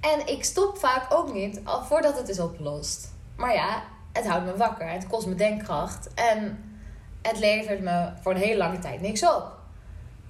En 0.00 0.26
ik 0.26 0.44
stop 0.44 0.78
vaak 0.78 1.14
ook 1.14 1.32
niet 1.32 1.60
voordat 1.64 2.18
het 2.18 2.28
is 2.28 2.40
opgelost. 2.40 3.12
Maar 3.36 3.54
ja, 3.54 3.82
het 4.12 4.26
houdt 4.26 4.44
me 4.44 4.56
wakker. 4.56 4.90
Het 4.90 5.06
kost 5.06 5.26
me 5.26 5.34
denkkracht. 5.34 6.14
En 6.14 6.64
het 7.22 7.38
levert 7.38 7.80
me 7.80 8.10
voor 8.20 8.32
een 8.32 8.40
hele 8.40 8.56
lange 8.56 8.78
tijd 8.78 9.00
niks 9.00 9.24
op. 9.24 9.52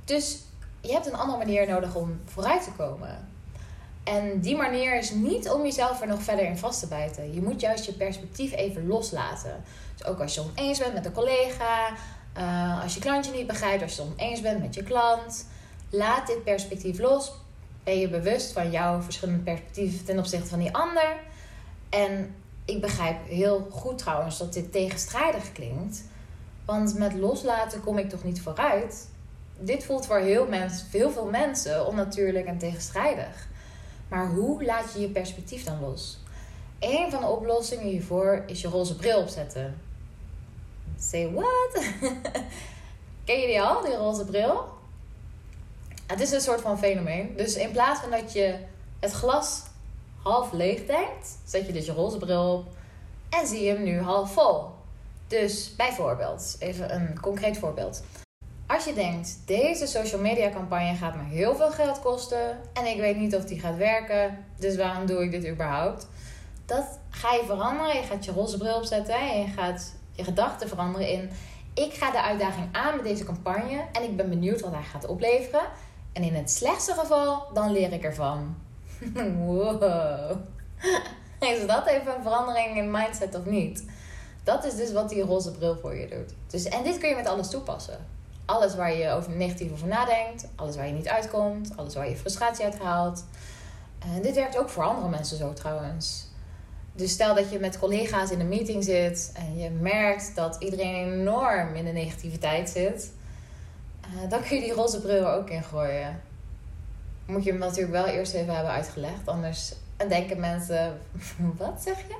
Dus 0.05 0.46
je 0.87 0.93
hebt 0.93 1.07
een 1.07 1.17
andere 1.17 1.39
manier 1.39 1.69
nodig 1.69 1.95
om 1.95 2.21
vooruit 2.25 2.65
te 2.65 2.73
komen. 2.73 3.29
En 4.05 4.41
die 4.41 4.57
manier 4.57 4.99
is 4.99 5.11
niet 5.11 5.51
om 5.51 5.63
jezelf 5.63 6.01
er 6.01 6.07
nog 6.07 6.23
verder 6.23 6.45
in 6.45 6.59
vast 6.59 6.81
te 6.81 6.87
bijten. 6.87 7.35
Je 7.35 7.43
moet 7.43 7.61
juist 7.61 7.85
je 7.85 7.93
perspectief 7.93 8.53
even 8.53 8.87
loslaten. 8.87 9.65
Dus 9.97 10.07
ook 10.07 10.21
als 10.21 10.35
je 10.35 10.41
oneens 10.41 10.79
bent 10.79 10.95
met 10.95 11.07
een 11.07 11.13
collega, 11.13 11.89
uh, 12.39 12.83
als 12.83 12.95
je 12.95 13.01
klantje 13.01 13.33
niet 13.33 13.47
begrijpt, 13.47 13.83
als 13.83 13.97
je 13.97 14.03
oneens 14.03 14.41
bent 14.41 14.61
met 14.61 14.75
je 14.75 14.83
klant, 14.83 15.47
laat 15.91 16.27
dit 16.27 16.45
perspectief 16.45 16.99
los. 16.99 17.33
Ben 17.85 17.99
je 17.99 18.09
bewust 18.09 18.53
van 18.53 18.71
jouw 18.71 19.01
verschillende 19.01 19.43
perspectieven 19.43 20.05
ten 20.05 20.19
opzichte 20.19 20.49
van 20.49 20.59
die 20.59 20.77
ander. 20.77 21.17
En 21.89 22.35
ik 22.65 22.81
begrijp 22.81 23.29
heel 23.29 23.69
goed 23.71 23.99
trouwens 23.99 24.39
dat 24.39 24.53
dit 24.53 24.73
tegenstrijdig 24.73 25.53
klinkt. 25.53 26.03
Want 26.65 26.99
met 26.99 27.15
loslaten 27.15 27.81
kom 27.81 27.99
ik 27.99 28.09
toch 28.09 28.25
niet 28.25 28.41
vooruit 28.41 29.09
dit 29.59 29.85
voelt 29.85 30.07
voor 30.07 30.19
heel, 30.19 30.49
veel 30.91 31.29
mensen 31.31 31.87
onnatuurlijk 31.87 32.47
en 32.47 32.59
tegenstrijdig. 32.59 33.49
Maar 34.09 34.29
hoe 34.29 34.65
laat 34.65 34.93
je 34.93 35.01
je 35.01 35.09
perspectief 35.09 35.65
dan 35.65 35.81
los? 35.81 36.19
Een 36.79 37.11
van 37.11 37.21
de 37.21 37.27
oplossingen 37.27 37.87
hiervoor 37.87 38.43
is 38.47 38.61
je 38.61 38.69
roze 38.69 38.97
bril 38.97 39.21
opzetten. 39.21 39.81
Say 40.99 41.31
what? 41.33 41.73
Ken 43.25 43.41
je 43.41 43.47
die 43.47 43.63
al, 43.63 43.83
die 43.83 43.97
roze 43.97 44.25
bril? 44.25 44.65
Het 46.07 46.21
is 46.21 46.31
een 46.31 46.41
soort 46.41 46.61
van 46.61 46.79
fenomeen. 46.79 47.37
Dus 47.37 47.57
in 47.57 47.71
plaats 47.71 48.01
van 48.01 48.11
dat 48.11 48.33
je 48.33 48.55
het 49.01 49.13
glas 49.13 49.63
half 50.23 50.53
leeg 50.53 50.87
denkt, 50.87 51.39
zet 51.45 51.67
je 51.67 51.73
dus 51.73 51.87
je 51.87 51.93
roze 51.93 52.19
bril 52.19 52.53
op 52.53 52.67
en 53.29 53.47
zie 53.47 53.65
je 53.65 53.73
hem 53.73 53.83
nu 53.83 54.01
half 54.01 54.33
vol. 54.33 54.65
Dus 55.29 55.77
bijvoorbeeld, 55.77 56.57
even 56.59 56.95
een 56.95 57.21
concreet 57.21 57.59
voorbeeld. 57.59 58.03
Als 58.67 58.85
je 58.85 58.95
denkt, 58.95 59.39
deze 59.47 59.87
social 59.87 60.21
media 60.21 60.51
campagne 60.51 60.95
gaat 60.95 61.17
me 61.17 61.23
heel 61.23 61.55
veel 61.55 61.71
geld 61.71 62.01
kosten 62.01 62.59
en 62.73 62.87
ik 62.87 63.01
weet 63.01 63.17
niet 63.17 63.37
of 63.37 63.45
die 63.45 63.61
gaat 63.61 63.77
werken, 63.77 64.45
dus 64.59 64.77
waarom 64.77 65.07
doe 65.07 65.23
ik 65.23 65.31
dit 65.31 65.49
überhaupt? 65.49 66.09
Dat 66.65 66.99
ga 67.11 67.33
je 67.33 67.43
veranderen. 67.47 67.97
Je 67.97 68.03
gaat 68.03 68.25
je 68.25 68.33
roze 68.33 68.59
bril 68.59 68.77
opzetten 68.77 69.15
en 69.15 69.41
je 69.41 69.47
gaat 69.47 69.95
je 70.13 70.25
gedachten 70.25 70.69
veranderen 70.69 71.09
in 71.09 71.31
ik 71.77 71.95
ga 71.95 72.11
de 72.11 72.23
uitdaging 72.23 72.69
aan 72.73 72.97
met 72.97 73.05
deze 73.05 73.25
campagne 73.25 73.85
en 73.93 74.03
ik 74.03 74.17
ben 74.17 74.29
benieuwd 74.29 74.61
wat 74.61 74.73
hij 74.73 74.83
gaat 74.83 75.07
opleveren. 75.07 75.63
En 76.13 76.23
in 76.23 76.35
het 76.35 76.51
slechtste 76.51 76.93
geval, 76.93 77.43
dan 77.53 77.73
leer 77.73 77.93
ik 77.93 78.03
ervan. 78.03 78.57
wow. 79.47 80.31
Is 81.41 81.67
dat 81.67 81.87
even 81.87 82.17
een 82.17 82.23
verandering 82.23 82.77
in 82.77 82.91
mindset 82.91 83.35
of 83.35 83.45
niet? 83.45 83.85
Dat 84.45 84.65
is 84.65 84.75
dus 84.75 84.93
wat 84.93 85.09
die 85.09 85.23
roze 85.23 85.51
bril 85.53 85.77
voor 85.77 85.95
je 85.95 86.09
doet. 86.09 86.35
Dus, 86.47 86.65
en 86.65 86.83
dit 86.83 86.99
kun 86.99 87.09
je 87.09 87.15
met 87.15 87.27
alles 87.27 87.51
toepassen. 87.51 88.16
Alles 88.47 88.75
waar 88.75 88.95
je 88.95 89.11
over 89.11 89.31
negatief 89.31 89.73
over 89.73 89.87
nadenkt, 89.87 90.47
alles 90.57 90.77
waar 90.77 90.87
je 90.87 90.93
niet 90.93 91.09
uitkomt, 91.09 91.77
alles 91.77 91.95
waar 91.95 92.09
je 92.09 92.17
frustratie 92.17 92.65
uit 92.65 92.79
haalt. 92.79 93.25
En 93.99 94.23
dit 94.23 94.35
werkt 94.35 94.59
ook 94.59 94.69
voor 94.69 94.85
andere 94.85 95.09
mensen 95.09 95.37
zo 95.37 95.53
trouwens. 95.53 96.27
Dus 96.93 97.11
stel 97.11 97.35
dat 97.35 97.51
je 97.51 97.59
met 97.59 97.79
collega's 97.79 98.31
in 98.31 98.41
een 98.41 98.49
meeting 98.49 98.85
zit 98.85 99.33
en 99.35 99.59
je 99.59 99.71
merkt 99.71 100.35
dat 100.35 100.57
iedereen 100.59 101.13
enorm 101.13 101.75
in 101.75 101.85
de 101.85 101.91
negativiteit 101.91 102.69
zit, 102.69 103.13
uh, 104.01 104.31
dan 104.31 104.43
kun 104.43 104.57
je 104.57 104.63
die 104.63 104.73
roze 104.73 105.01
bril 105.01 105.29
ook 105.29 105.51
in 105.51 105.63
gooien. 105.63 106.21
Moet 107.27 107.45
je 107.45 107.51
hem 107.51 107.61
natuurlijk 107.61 107.93
wel 107.93 108.07
eerst 108.07 108.35
even 108.35 108.55
hebben 108.55 108.73
uitgelegd, 108.73 109.29
anders 109.29 109.75
denken 109.97 110.41
mensen: 110.41 111.01
wat 111.59 111.83
zeg 111.83 111.99
je? 111.99 112.17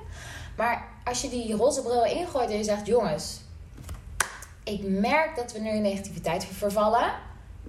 Maar 0.57 0.89
als 1.05 1.23
je 1.23 1.29
die 1.29 1.57
roze 1.57 1.83
bril 1.83 2.05
ingooit 2.05 2.51
en 2.51 2.57
je 2.57 2.65
zegt: 2.65 2.87
jongens, 2.87 3.41
ik 4.67 4.83
merk 4.89 5.37
dat 5.37 5.53
we 5.53 5.59
nu 5.59 5.69
in 5.69 5.83
negativiteit 5.83 6.45
vervallen. 6.45 7.13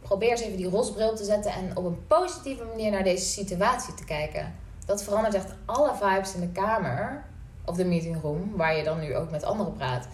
Probeer 0.01 0.29
eens 0.29 0.41
even 0.41 0.57
die 0.57 0.69
roze 0.69 0.93
bril 0.93 1.15
te 1.15 1.23
zetten 1.23 1.51
en 1.51 1.77
op 1.77 1.85
een 1.85 2.07
positieve 2.07 2.63
manier 2.63 2.91
naar 2.91 3.03
deze 3.03 3.25
situatie 3.25 3.93
te 3.93 4.05
kijken 4.05 4.55
dat 4.87 5.03
verandert 5.03 5.35
echt 5.35 5.53
alle 5.65 5.95
vibes 5.95 6.33
in 6.33 6.41
de 6.41 6.51
kamer 6.51 7.23
of 7.65 7.75
de 7.75 7.85
meetingroom, 7.85 8.51
waar 8.55 8.75
je 8.77 8.83
dan 8.83 8.99
nu 8.99 9.15
ook 9.15 9.31
met 9.31 9.43
anderen 9.43 9.73
praat. 9.73 10.07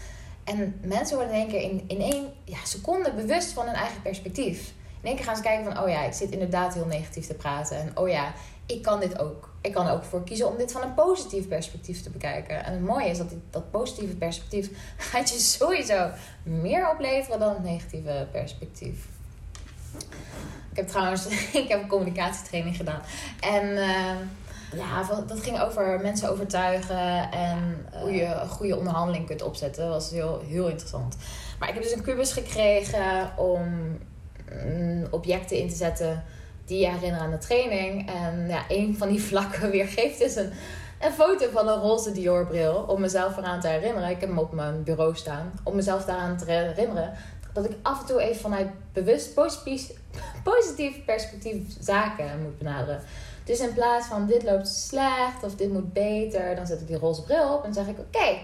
En 0.44 0.80
mensen 0.82 1.18
worden 1.18 1.36
in 1.36 1.42
één 1.42 1.50
keer 1.50 1.62
in, 1.62 1.84
in 1.88 2.02
één 2.02 2.34
ja, 2.44 2.58
seconde 2.64 3.14
bewust 3.14 3.52
van 3.52 3.66
hun 3.66 3.76
eigen 3.76 4.02
perspectief. 4.02 4.74
In 5.04 5.10
één 5.10 5.16
keer 5.16 5.26
gaan 5.26 5.36
ze 5.36 5.42
kijken 5.42 5.74
van, 5.74 5.84
oh 5.84 5.90
ja, 5.90 6.04
ik 6.04 6.14
zit 6.14 6.32
inderdaad 6.32 6.74
heel 6.74 6.86
negatief 6.86 7.28
te 7.28 7.34
praten. 7.34 7.78
En 7.78 7.98
oh 7.98 8.10
ja, 8.10 8.34
ik 8.66 8.82
kan 8.82 9.00
dit 9.00 9.20
ook. 9.20 9.50
Ik 9.62 9.74
kan 9.74 9.88
er 9.88 9.94
ook 9.94 10.04
voor 10.04 10.24
kiezen 10.24 10.48
om 10.48 10.58
dit 10.58 10.72
van 10.72 10.82
een 10.82 10.94
positief 10.94 11.48
perspectief 11.48 12.04
te 12.04 12.10
bekijken. 12.10 12.66
En 12.66 12.74
het 12.74 12.82
mooie 12.82 13.10
is 13.10 13.18
dat 13.18 13.34
dat 13.50 13.72
positieve 13.72 14.16
perspectief 14.16 14.70
gaat 15.12 15.30
je 15.30 15.40
sowieso 15.40 16.10
meer 16.44 16.90
opleveren 16.90 17.40
dan 17.40 17.54
het 17.54 17.64
negatieve 17.64 18.28
perspectief. 18.32 19.06
Ik 20.72 20.78
heb 20.78 20.88
trouwens 20.88 21.26
ik 21.64 21.68
heb 21.68 21.82
een 21.82 21.88
communicatietraining 21.88 22.76
gedaan. 22.76 23.02
En... 23.40 23.70
Uh, 23.70 24.16
ja, 24.76 25.04
dat 25.28 25.40
ging 25.40 25.60
over 25.60 26.00
mensen 26.02 26.30
overtuigen 26.30 27.32
en 27.32 27.86
hoe 27.92 28.12
je 28.12 28.26
een 28.26 28.50
goede 28.50 28.78
onderhandeling 28.78 29.28
kunt 29.28 29.42
opzetten. 29.42 29.84
Dat 29.84 29.94
was 29.94 30.12
heel, 30.12 30.42
heel 30.48 30.68
interessant. 30.68 31.18
Maar 31.60 31.68
ik 31.68 31.74
heb 31.74 31.84
dus 31.84 31.94
een 31.94 32.02
kubus 32.02 32.32
gekregen 32.32 33.38
om 33.38 33.98
objecten 35.12 35.58
in 35.58 35.70
te 35.70 35.76
zetten 35.76 36.24
die 36.66 36.80
je 36.80 36.90
herinneren 36.90 37.26
aan 37.26 37.32
de 37.32 37.38
training. 37.38 38.10
En 38.10 38.48
ja, 38.48 38.64
een 38.68 38.98
van 38.98 39.10
die 39.10 39.22
vlakken 39.30 39.70
weergeeft 39.70 40.20
dus 40.20 40.36
een, 40.36 40.52
een 41.00 41.12
foto 41.12 41.50
van 41.52 41.68
een 41.68 41.80
roze 41.80 42.12
Dior-bril. 42.12 42.76
Om 42.88 43.02
mezelf 43.02 43.38
eraan 43.38 43.60
te 43.60 43.68
herinneren. 43.68 44.10
Ik 44.10 44.20
heb 44.20 44.30
hem 44.30 44.38
op 44.38 44.52
mijn 44.54 44.84
bureau 44.84 45.16
staan. 45.16 45.52
Om 45.64 45.76
mezelf 45.76 46.06
daaraan 46.06 46.38
te 46.38 46.52
herinneren 46.52 47.14
dat 47.54 47.66
ik 47.66 47.76
af 47.82 48.00
en 48.00 48.06
toe 48.06 48.22
even 48.22 48.42
vanuit 48.42 48.68
bewust 48.94 49.34
positief 50.44 51.06
perspectief 51.06 51.76
zaken 51.80 52.42
moet 52.42 52.58
benaderen. 52.58 53.02
Dus 53.44 53.60
in 53.60 53.74
plaats 53.74 54.08
van 54.08 54.28
dit 54.28 54.44
loopt 54.44 54.68
slecht 54.68 55.44
of 55.44 55.56
dit 55.56 55.72
moet 55.72 55.94
beter, 55.94 56.56
dan 56.56 56.68
zet 56.68 56.82
ik 56.82 56.88
die 56.88 56.98
roze 56.98 57.24
bril 57.24 57.54
op 57.54 57.64
en 57.64 57.74
zeg 57.74 57.88
ik: 57.88 58.00
Oké, 58.00 58.38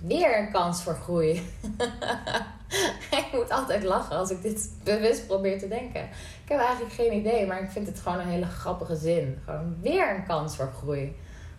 weer 0.00 0.38
een 0.38 0.52
kans 0.52 0.82
voor 0.82 0.94
groei. 0.94 1.42
ik 3.20 3.26
moet 3.32 3.50
altijd 3.50 3.82
lachen 3.82 4.16
als 4.16 4.30
ik 4.30 4.42
dit 4.42 4.70
bewust 4.84 5.26
probeer 5.26 5.58
te 5.58 5.68
denken. 5.68 6.02
Ik 6.44 6.48
heb 6.48 6.58
eigenlijk 6.58 6.94
geen 6.94 7.12
idee, 7.12 7.46
maar 7.46 7.62
ik 7.62 7.70
vind 7.70 7.86
het 7.86 8.00
gewoon 8.00 8.18
een 8.18 8.28
hele 8.28 8.46
grappige 8.46 8.96
zin. 8.96 9.38
Gewoon 9.44 9.76
weer 9.80 10.14
een 10.14 10.26
kans 10.26 10.56
voor 10.56 10.72
groei. 10.78 11.16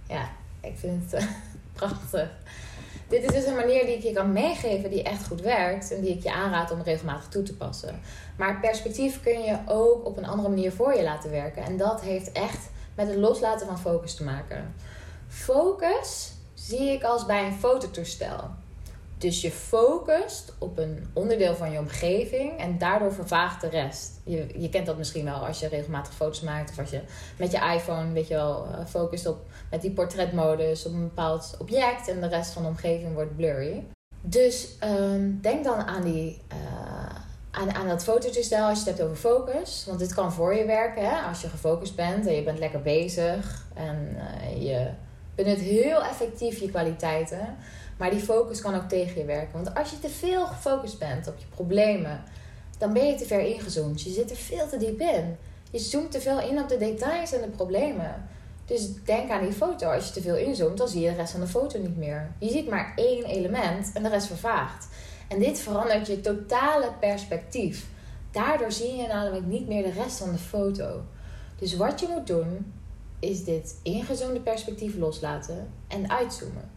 Ja, 0.08 0.30
ik 0.62 0.78
vind 0.78 1.12
het 1.12 1.28
prachtig. 1.74 2.30
Dit 3.08 3.24
is 3.24 3.32
dus 3.32 3.46
een 3.46 3.56
manier 3.56 3.86
die 3.86 3.96
ik 3.96 4.04
je 4.04 4.14
kan 4.14 4.34
meegeven 4.34 4.90
die 4.90 5.04
echt 5.04 5.28
goed 5.28 5.42
werkt 5.42 5.92
en 5.92 6.02
die 6.02 6.16
ik 6.16 6.24
je 6.24 6.34
aanraad 6.34 6.72
om 6.72 6.82
regelmatig 6.82 7.28
toe 7.28 7.44
te 7.44 7.56
passen. 7.56 8.00
Maar 8.38 8.60
perspectief 8.60 9.22
kun 9.22 9.42
je 9.42 9.58
ook 9.68 10.06
op 10.06 10.18
een 10.18 10.26
andere 10.26 10.50
manier 10.50 10.72
voor 10.72 10.96
je 10.96 11.04
laten 11.04 11.32
werken. 11.32 11.64
En 11.64 11.78
dat 11.78 12.02
heeft 12.02 12.32
echt 12.32 12.70
met 12.96 13.08
het 13.08 13.18
loslaten 13.18 13.68
van 13.68 13.80
focus 13.80 14.16
te 14.16 14.24
maken. 14.24 14.76
Focus 15.28 16.34
zie 16.54 16.92
ik 16.92 17.04
als 17.04 17.26
bij 17.26 17.46
een 17.46 17.54
fototoestel. 17.54 18.50
Dus 19.18 19.42
je 19.42 19.52
focust 19.52 20.54
op 20.58 20.78
een 20.78 21.08
onderdeel 21.14 21.56
van 21.56 21.72
je 21.72 21.80
omgeving 21.80 22.60
en 22.60 22.78
daardoor 22.78 23.14
vervaagt 23.14 23.62
de 23.62 23.70
rest. 23.70 24.22
Je, 24.24 24.48
je 24.58 24.70
kent 24.70 24.86
dat 24.86 24.98
misschien 24.98 25.26
wel 25.26 25.48
als 25.48 25.60
je 25.60 25.68
regelmatig 25.68 26.14
foto's 26.14 26.42
maakt 26.42 26.70
of 26.70 26.80
als 26.80 26.90
je 26.90 27.02
met 27.38 27.52
je 27.52 27.74
iPhone 27.74 28.12
weet 28.12 28.28
je 28.28 28.34
wel, 28.34 28.66
eh, 28.66 28.86
focust 28.86 29.26
op 29.26 29.38
met 29.72 29.82
die 29.82 29.92
portretmodus 29.92 30.86
op 30.86 30.94
een 30.94 31.04
bepaald 31.04 31.56
object 31.60 32.08
en 32.08 32.22
de 32.22 32.28
rest 32.28 32.52
van 32.52 32.62
de 32.62 32.68
omgeving 32.68 33.14
wordt 33.14 33.36
blurry. 33.36 33.84
Dus 34.22 34.76
um, 34.84 35.40
denk 35.42 35.64
dan 35.64 35.82
aan 35.82 36.04
die. 36.04 36.42
Uh, 36.52 37.16
aan, 37.52 37.74
aan 37.74 37.88
dat 37.88 38.04
fototoestel 38.04 38.68
als 38.68 38.84
je 38.84 38.90
het 38.90 38.98
hebt 38.98 39.10
over 39.10 39.30
focus. 39.30 39.84
Want 39.88 40.00
dit 40.00 40.14
kan 40.14 40.34
voor 40.34 40.56
je 40.56 40.66
werken 40.66 41.10
hè? 41.10 41.22
als 41.22 41.42
je 41.42 41.50
gefocust 41.50 41.96
bent 41.96 42.28
en 42.28 42.34
je 42.34 42.44
bent 42.44 42.60
lekker 42.60 42.82
bezig. 42.82 43.66
En 43.74 44.18
uh, 44.18 44.64
je 44.64 44.90
benut 45.36 45.60
heel 45.60 46.04
effectief 46.04 46.60
je 46.60 46.70
kwaliteiten. 46.70 47.58
Maar 47.98 48.10
die 48.10 48.20
focus 48.20 48.62
kan 48.62 48.76
ook 48.76 48.90
tegen 48.90 49.20
je 49.20 49.26
werken. 49.26 49.54
Want 49.54 49.76
als 49.76 49.90
je 49.90 50.00
te 50.00 50.10
veel 50.10 50.46
gefocust 50.46 51.00
bent 51.00 51.28
op 51.28 51.38
je 51.38 51.46
problemen, 51.50 52.24
dan 52.78 52.94
ben 52.94 53.06
je 53.06 53.16
te 53.16 53.26
ver 53.26 53.40
ingezoomd. 53.40 54.02
Je 54.02 54.10
zit 54.10 54.30
er 54.30 54.36
veel 54.36 54.68
te 54.68 54.78
diep 54.78 55.00
in. 55.00 55.38
Je 55.72 55.80
zoomt 55.80 56.12
te 56.12 56.22
veel 56.22 56.40
in 56.40 56.60
op 56.60 56.70
de 56.70 56.78
details 56.78 57.34
en 57.34 57.42
de 57.42 57.48
problemen. 57.48 58.28
Dus 58.66 59.04
denk 59.04 59.30
aan 59.30 59.44
die 59.44 59.54
foto. 59.54 59.92
Als 59.92 60.08
je 60.08 60.14
te 60.14 60.22
veel 60.22 60.36
inzoomt, 60.36 60.78
dan 60.78 60.88
zie 60.88 61.02
je 61.02 61.10
de 61.10 61.16
rest 61.16 61.32
van 61.32 61.42
de 61.42 61.48
foto 61.48 61.80
niet 61.80 61.98
meer. 61.98 62.32
Je 62.40 62.50
ziet 62.50 62.70
maar 62.70 62.94
één 62.96 63.26
element 63.26 63.92
en 63.94 64.04
de 64.04 64.10
rest 64.10 64.28
vervaagt. 64.28 64.88
En 65.28 65.40
dit 65.40 65.60
verandert 65.60 66.08
je 66.08 66.22
totale 66.22 66.92
perspectief. 67.00 67.86
Daardoor 68.32 68.72
zie 68.72 68.96
je 68.96 69.08
namelijk 69.08 69.46
niet 69.46 69.68
meer 69.68 69.84
de 69.84 69.92
rest 69.92 70.18
van 70.18 70.32
de 70.32 70.38
foto. 70.38 71.02
Dus 71.56 71.76
wat 71.76 72.00
je 72.00 72.08
moet 72.10 72.28
doen, 72.28 72.74
is 73.20 73.44
dit 73.44 73.80
ingezoomde 73.84 74.40
perspectief 74.40 74.96
loslaten 74.96 75.72
en 75.88 76.10
uitzoomen. 76.10 76.70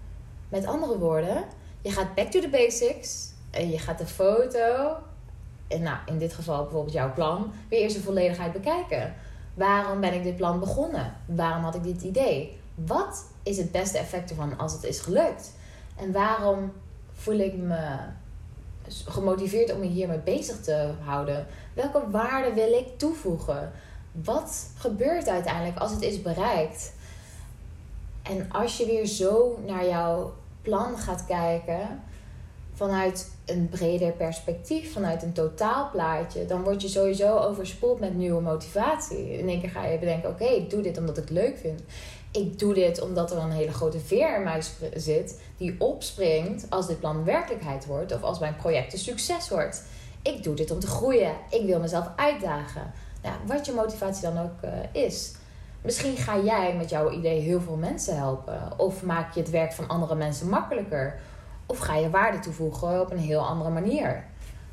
Met 0.48 0.66
andere 0.66 0.98
woorden, 0.98 1.44
je 1.80 1.90
gaat 1.90 2.14
back 2.14 2.30
to 2.30 2.40
the 2.40 2.48
basics 2.48 3.32
en 3.50 3.70
je 3.70 3.78
gaat 3.78 3.98
de 3.98 4.06
foto, 4.06 4.96
en 5.68 5.82
nou 5.82 5.98
in 6.06 6.18
dit 6.18 6.32
geval 6.32 6.62
bijvoorbeeld 6.62 6.94
jouw 6.94 7.12
plan, 7.12 7.52
weer 7.68 7.80
eerst 7.80 7.96
in 7.96 8.02
volledigheid 8.02 8.52
bekijken. 8.52 9.14
Waarom 9.54 10.00
ben 10.00 10.14
ik 10.14 10.22
dit 10.22 10.36
plan 10.36 10.60
begonnen? 10.60 11.16
Waarom 11.26 11.62
had 11.62 11.74
ik 11.74 11.82
dit 11.82 12.02
idee? 12.02 12.58
Wat 12.74 13.24
is 13.42 13.56
het 13.56 13.72
beste 13.72 13.98
effect 13.98 14.30
ervan 14.30 14.58
als 14.58 14.72
het 14.72 14.84
is 14.84 15.00
gelukt? 15.00 15.52
En 15.96 16.12
waarom 16.12 16.72
voel 17.12 17.38
ik 17.38 17.56
me 17.56 17.96
gemotiveerd 18.88 19.72
om 19.72 19.80
me 19.80 19.86
hiermee 19.86 20.18
bezig 20.18 20.60
te 20.60 20.92
houden? 21.04 21.46
Welke 21.74 22.10
waarde 22.10 22.52
wil 22.52 22.72
ik 22.72 22.98
toevoegen? 22.98 23.72
Wat 24.24 24.70
gebeurt 24.76 25.28
uiteindelijk 25.28 25.78
als 25.78 25.90
het 25.90 26.02
is 26.02 26.22
bereikt? 26.22 26.92
En 28.22 28.50
als 28.52 28.76
je 28.76 28.86
weer 28.86 29.06
zo 29.06 29.58
naar 29.66 29.86
jouw 29.86 30.34
plan 30.62 30.98
gaat 30.98 31.24
kijken, 31.26 32.02
vanuit 32.74 33.30
een 33.44 33.68
breder 33.68 34.12
perspectief, 34.12 34.92
vanuit 34.92 35.22
een 35.22 35.32
totaalplaatje, 35.32 36.46
dan 36.46 36.62
word 36.62 36.82
je 36.82 36.88
sowieso 36.88 37.36
overspoeld 37.36 38.00
met 38.00 38.14
nieuwe 38.14 38.40
motivatie. 38.40 39.38
In 39.38 39.48
één 39.48 39.60
keer 39.60 39.70
ga 39.70 39.86
je 39.86 39.98
bedenken: 39.98 40.30
oké, 40.30 40.44
ik 40.44 40.70
doe 40.70 40.82
dit 40.82 40.98
omdat 40.98 41.16
ik 41.16 41.22
het 41.22 41.32
leuk 41.32 41.58
vind. 41.58 41.80
Ik 42.30 42.58
doe 42.58 42.74
dit 42.74 43.00
omdat 43.00 43.30
er 43.30 43.38
een 43.38 43.50
hele 43.50 43.72
grote 43.72 44.00
veer 44.00 44.36
in 44.36 44.42
mij 44.42 44.62
zit 44.94 45.40
die 45.56 45.74
opspringt 45.78 46.66
als 46.68 46.86
dit 46.86 47.00
plan 47.00 47.24
werkelijkheid 47.24 47.86
wordt 47.86 48.14
of 48.14 48.22
als 48.22 48.38
mijn 48.38 48.56
project 48.56 48.92
een 48.92 48.98
succes 48.98 49.48
wordt. 49.48 49.82
Ik 50.22 50.42
doe 50.42 50.54
dit 50.54 50.70
om 50.70 50.80
te 50.80 50.86
groeien. 50.86 51.32
Ik 51.50 51.66
wil 51.66 51.80
mezelf 51.80 52.10
uitdagen. 52.16 52.92
Wat 53.46 53.66
je 53.66 53.72
motivatie 53.72 54.22
dan 54.22 54.38
ook 54.38 54.62
uh, 54.64 55.02
is. 55.04 55.34
Misschien 55.82 56.16
ga 56.16 56.38
jij 56.38 56.74
met 56.76 56.90
jouw 56.90 57.10
idee 57.10 57.40
heel 57.40 57.60
veel 57.60 57.76
mensen 57.76 58.16
helpen. 58.16 58.72
Of 58.76 59.02
maak 59.02 59.34
je 59.34 59.40
het 59.40 59.50
werk 59.50 59.72
van 59.72 59.88
andere 59.88 60.14
mensen 60.14 60.48
makkelijker. 60.48 61.20
Of 61.66 61.78
ga 61.78 61.96
je 61.96 62.10
waarde 62.10 62.38
toevoegen 62.38 63.00
op 63.00 63.10
een 63.10 63.18
heel 63.18 63.46
andere 63.46 63.70
manier. 63.70 64.24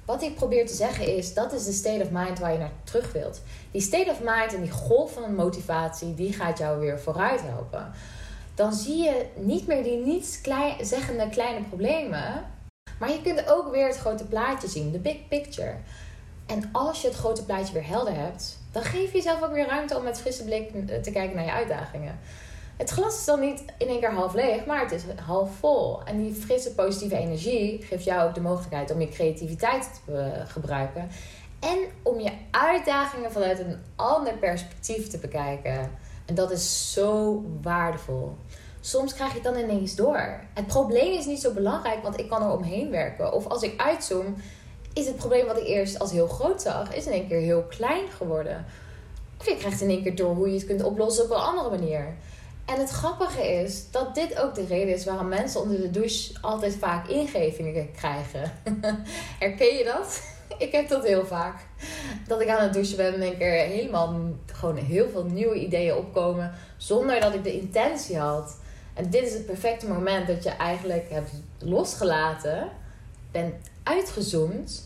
wat 0.06 0.22
ik 0.22 0.36
probeer 0.36 0.68
te 0.68 0.74
zeggen 0.74 1.16
is, 1.16 1.34
dat 1.34 1.54
is 1.54 1.66
de 1.66 1.72
state 1.72 2.04
of 2.04 2.10
mind 2.12 2.40
waar 2.40 2.52
je 2.52 2.58
naar 2.58 2.72
terug 2.84 3.12
wilt. 3.12 3.42
Die 3.72 3.82
state 3.82 4.12
of 4.12 4.20
mind 4.20 4.54
en 4.54 4.62
die 4.62 4.72
golf 4.72 5.14
van 5.14 5.36
motivatie, 5.36 6.14
die 6.14 6.34
gaat 6.34 6.58
jou 6.58 6.80
weer 6.80 7.00
vooruit 7.00 7.42
helpen. 7.42 7.92
Dan 8.56 8.74
zie 8.74 9.04
je 9.04 9.26
niet 9.36 9.68
meer 9.68 9.84
die 9.84 9.98
niets 9.98 10.42
zeggende 10.82 11.30
kleine 11.30 11.62
problemen. 11.68 12.46
Maar 13.00 13.12
je 13.12 13.22
kunt 13.22 13.50
ook 13.50 13.72
weer 13.72 13.88
het 13.88 13.98
grote 13.98 14.26
plaatje 14.26 14.68
zien, 14.68 14.92
de 14.92 15.00
big 15.00 15.28
picture. 15.28 15.76
En 16.46 16.70
als 16.72 17.02
je 17.02 17.08
het 17.08 17.18
grote 17.18 17.46
plaatje 17.46 17.74
weer 17.74 17.88
helder 17.88 18.16
hebt, 18.16 18.58
dan 18.72 18.84
geef 18.84 19.12
je 19.12 19.18
jezelf 19.18 19.44
ook 19.44 19.54
weer 19.54 19.68
ruimte 19.68 19.98
om 19.98 20.04
met 20.04 20.22
frisse 20.22 20.44
blik 20.44 20.72
te 21.04 21.12
kijken 21.12 21.36
naar 21.36 21.46
je 21.46 21.52
uitdagingen. 21.52 22.20
Het 22.78 22.90
glas 22.90 23.18
is 23.18 23.26
dan 23.26 23.40
niet 23.40 23.64
in 23.78 23.88
één 23.88 24.00
keer 24.00 24.14
half 24.14 24.34
leeg, 24.34 24.66
maar 24.66 24.80
het 24.80 24.92
is 24.92 25.04
half 25.26 25.50
vol. 25.60 26.04
En 26.04 26.24
die 26.24 26.34
frisse, 26.34 26.74
positieve 26.74 27.18
energie 27.18 27.82
geeft 27.82 28.04
jou 28.04 28.28
ook 28.28 28.36
de 28.36 28.42
mogelijkheid 28.42 28.92
om 28.92 29.00
je 29.00 29.10
creativiteit 29.10 30.02
te 30.06 30.18
eh, 30.18 30.50
gebruiken. 30.50 31.10
En 31.60 31.78
om 32.04 32.20
je 32.20 32.32
uitdagingen 32.52 33.32
vanuit 33.32 33.60
een 33.60 33.78
ander 33.96 34.34
perspectief 34.34 35.08
te 35.08 35.18
bekijken. 35.18 35.92
En 36.26 36.36
dat 36.36 36.52
is 36.52 36.94
zo 36.94 37.42
waardevol. 37.62 38.36
Soms 38.80 39.14
krijg 39.14 39.30
je 39.30 39.40
het 39.40 39.54
dan 39.54 39.64
ineens 39.64 39.96
door. 39.96 40.40
Het 40.54 40.68
probleem 40.68 41.14
is 41.18 41.26
niet 41.26 41.42
zo 41.42 41.54
belangrijk, 41.54 42.04
want 42.04 42.20
ik 42.20 42.30
kan 42.30 42.42
er 42.42 42.52
omheen 42.52 42.92
werken. 42.92 43.34
Of 43.34 43.48
als 43.48 43.62
ik 43.62 43.82
uitzoom, 43.82 44.36
is 44.96 45.06
het 45.06 45.16
probleem 45.16 45.46
wat 45.46 45.58
ik 45.58 45.68
eerst 45.68 46.00
als 46.00 46.12
heel 46.12 46.28
groot 46.28 46.62
zag, 46.62 46.94
is 46.94 47.06
in 47.06 47.12
één 47.12 47.28
keer 47.28 47.40
heel 47.40 47.64
klein 47.64 48.08
geworden. 48.18 48.66
Of 49.40 49.50
je 49.50 49.58
krijgt 49.58 49.82
in 49.82 49.90
één 49.90 50.04
keer 50.04 50.16
door 50.16 50.36
hoe 50.36 50.48
je 50.48 50.54
het 50.54 50.66
kunt 50.66 50.84
oplossen 50.84 51.24
op 51.24 51.30
een 51.30 51.36
andere 51.36 51.70
manier. 51.70 52.16
En 52.66 52.80
het 52.80 52.90
grappige 52.90 53.48
is 53.48 53.92
dat 53.92 54.16
dit 54.16 54.40
ook 54.40 54.56
de 54.56 54.66
reden 54.66 54.94
is 54.94 55.06
waarom 55.06 55.28
mensen 55.28 55.62
onder 55.62 55.82
de 55.82 55.92
douche 55.92 56.34
altijd 56.42 56.76
vaak 56.76 57.08
ingevingen 57.08 57.92
krijgen. 57.92 58.52
Herken 59.40 59.76
je 59.76 59.84
dat? 59.84 60.22
Ik 60.58 60.72
heb 60.72 60.88
dat 60.88 61.04
heel 61.04 61.26
vaak. 61.26 61.60
Dat 62.28 62.42
ik 62.42 62.50
aan 62.50 62.64
het 62.64 62.74
douchen 62.74 62.98
ben 62.98 63.14
en 63.14 63.22
één 63.22 63.38
keer 63.38 63.52
helemaal 63.52 64.20
gewoon 64.46 64.76
heel 64.76 65.10
veel 65.10 65.24
nieuwe 65.24 65.56
ideeën 65.56 65.96
opkomen 65.96 66.54
zonder 66.78 67.20
dat 67.20 67.34
ik 67.34 67.44
de 67.44 67.60
intentie 67.60 68.18
had. 68.18 68.58
En 68.94 69.10
dit 69.10 69.24
is 69.24 69.34
het 69.34 69.46
perfecte 69.46 69.88
moment 69.88 70.28
dat 70.28 70.44
je 70.44 70.50
eigenlijk 70.50 71.10
hebt 71.10 71.32
losgelaten, 71.60 72.70
bent 73.32 73.54
uitgezoomd 73.84 74.85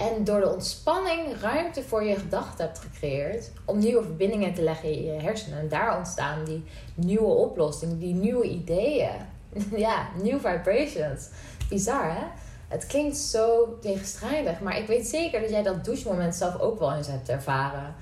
en 0.00 0.24
door 0.24 0.40
de 0.40 0.52
ontspanning 0.52 1.40
ruimte 1.40 1.82
voor 1.82 2.04
je 2.04 2.16
gedachten 2.16 2.64
hebt 2.64 2.78
gecreëerd. 2.78 3.50
Om 3.64 3.78
nieuwe 3.78 4.02
verbindingen 4.02 4.54
te 4.54 4.62
leggen 4.62 4.92
in 4.92 5.04
je 5.04 5.20
hersenen. 5.20 5.58
En 5.58 5.68
daar 5.68 5.96
ontstaan 5.96 6.44
die 6.44 6.64
nieuwe 6.94 7.34
oplossingen, 7.34 7.98
die 7.98 8.14
nieuwe 8.14 8.48
ideeën. 8.48 9.10
ja, 9.86 10.08
new 10.22 10.38
vibrations. 10.40 11.28
Bizar 11.68 12.14
hè? 12.14 12.24
Het 12.68 12.86
klinkt 12.86 13.16
zo 13.16 13.78
tegenstrijdig. 13.80 14.60
Maar 14.60 14.78
ik 14.78 14.86
weet 14.86 15.06
zeker 15.06 15.40
dat 15.40 15.50
jij 15.50 15.62
dat 15.62 15.84
douchemoment 15.84 16.34
zelf 16.34 16.58
ook 16.60 16.78
wel 16.78 16.94
eens 16.94 17.06
hebt 17.06 17.28
ervaren. 17.28 17.94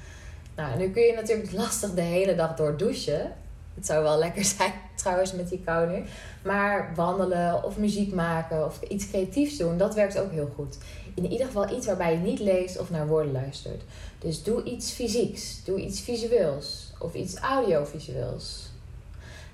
Nou, 0.57 0.79
nu 0.79 0.91
kun 0.91 1.03
je 1.03 1.15
natuurlijk 1.15 1.53
lastig 1.53 1.95
de 1.95 2.01
hele 2.01 2.35
dag 2.35 2.57
door 2.57 2.77
douchen. 2.77 3.33
Het 3.75 3.87
zou 3.87 4.03
wel 4.03 4.19
lekker 4.19 4.45
zijn 4.59 4.73
trouwens 4.95 5.33
met 5.33 5.49
die 5.49 5.63
kou 5.65 5.89
nu. 5.91 6.05
Maar 6.43 6.93
wandelen 6.95 7.65
of 7.65 7.77
muziek 7.77 8.15
maken 8.15 8.65
of 8.65 8.81
iets 8.83 9.09
creatiefs 9.09 9.57
doen, 9.57 9.79
dat 9.79 9.95
werkt 9.95 10.19
ook 10.19 10.31
heel 10.31 10.53
goed. 10.55 10.79
In 11.19 11.31
ieder 11.31 11.47
geval 11.47 11.71
iets 11.71 11.87
waarbij 11.87 12.13
je 12.13 12.19
niet 12.19 12.39
leest 12.39 12.79
of 12.79 12.91
naar 12.91 13.07
woorden 13.07 13.33
luistert. 13.33 13.83
Dus 14.19 14.43
doe 14.43 14.63
iets 14.63 14.91
fysieks, 14.91 15.65
doe 15.65 15.81
iets 15.81 16.01
visueels 16.01 16.93
of 16.99 17.15
iets 17.15 17.37
audiovisueels. 17.37 18.71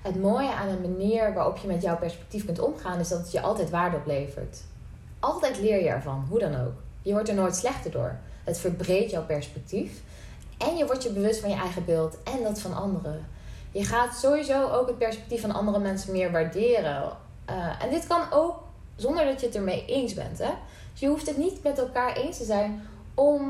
Het 0.01 0.21
mooie 0.21 0.53
aan 0.53 0.67
een 0.67 0.81
manier 0.81 1.33
waarop 1.33 1.57
je 1.57 1.67
met 1.67 1.81
jouw 1.81 1.97
perspectief 1.97 2.45
kunt 2.45 2.59
omgaan 2.59 2.99
is 2.99 3.07
dat 3.07 3.19
het 3.19 3.31
je 3.31 3.41
altijd 3.41 3.69
waarde 3.69 3.97
oplevert. 3.97 4.63
Altijd 5.19 5.59
leer 5.59 5.81
je 5.81 5.89
ervan, 5.89 6.25
hoe 6.29 6.39
dan 6.39 6.55
ook. 6.55 6.73
Je 7.01 7.11
wordt 7.11 7.29
er 7.29 7.35
nooit 7.35 7.55
slechter 7.55 7.91
door. 7.91 8.17
Het 8.43 8.57
verbreedt 8.57 9.11
jouw 9.11 9.25
perspectief 9.25 10.01
en 10.57 10.77
je 10.77 10.85
wordt 10.85 11.03
je 11.03 11.11
bewust 11.11 11.39
van 11.39 11.49
je 11.49 11.55
eigen 11.55 11.85
beeld 11.85 12.17
en 12.23 12.43
dat 12.43 12.59
van 12.59 12.75
anderen. 12.75 13.25
Je 13.71 13.83
gaat 13.83 14.17
sowieso 14.17 14.69
ook 14.69 14.87
het 14.87 14.97
perspectief 14.97 15.41
van 15.41 15.53
andere 15.53 15.79
mensen 15.79 16.11
meer 16.11 16.31
waarderen. 16.31 17.03
Uh, 17.49 17.83
en 17.83 17.89
dit 17.89 18.07
kan 18.07 18.21
ook 18.31 18.63
zonder 18.95 19.25
dat 19.25 19.39
je 19.39 19.45
het 19.45 19.55
ermee 19.55 19.85
eens 19.85 20.13
bent. 20.13 20.37
Hè? 20.37 20.51
Dus 20.95 21.03
je 21.03 21.07
hoeft 21.09 21.27
het 21.27 21.37
niet 21.37 21.63
met 21.63 21.77
elkaar 21.77 22.15
eens 22.15 22.37
te 22.37 22.43
zijn 22.43 22.87
om 23.13 23.41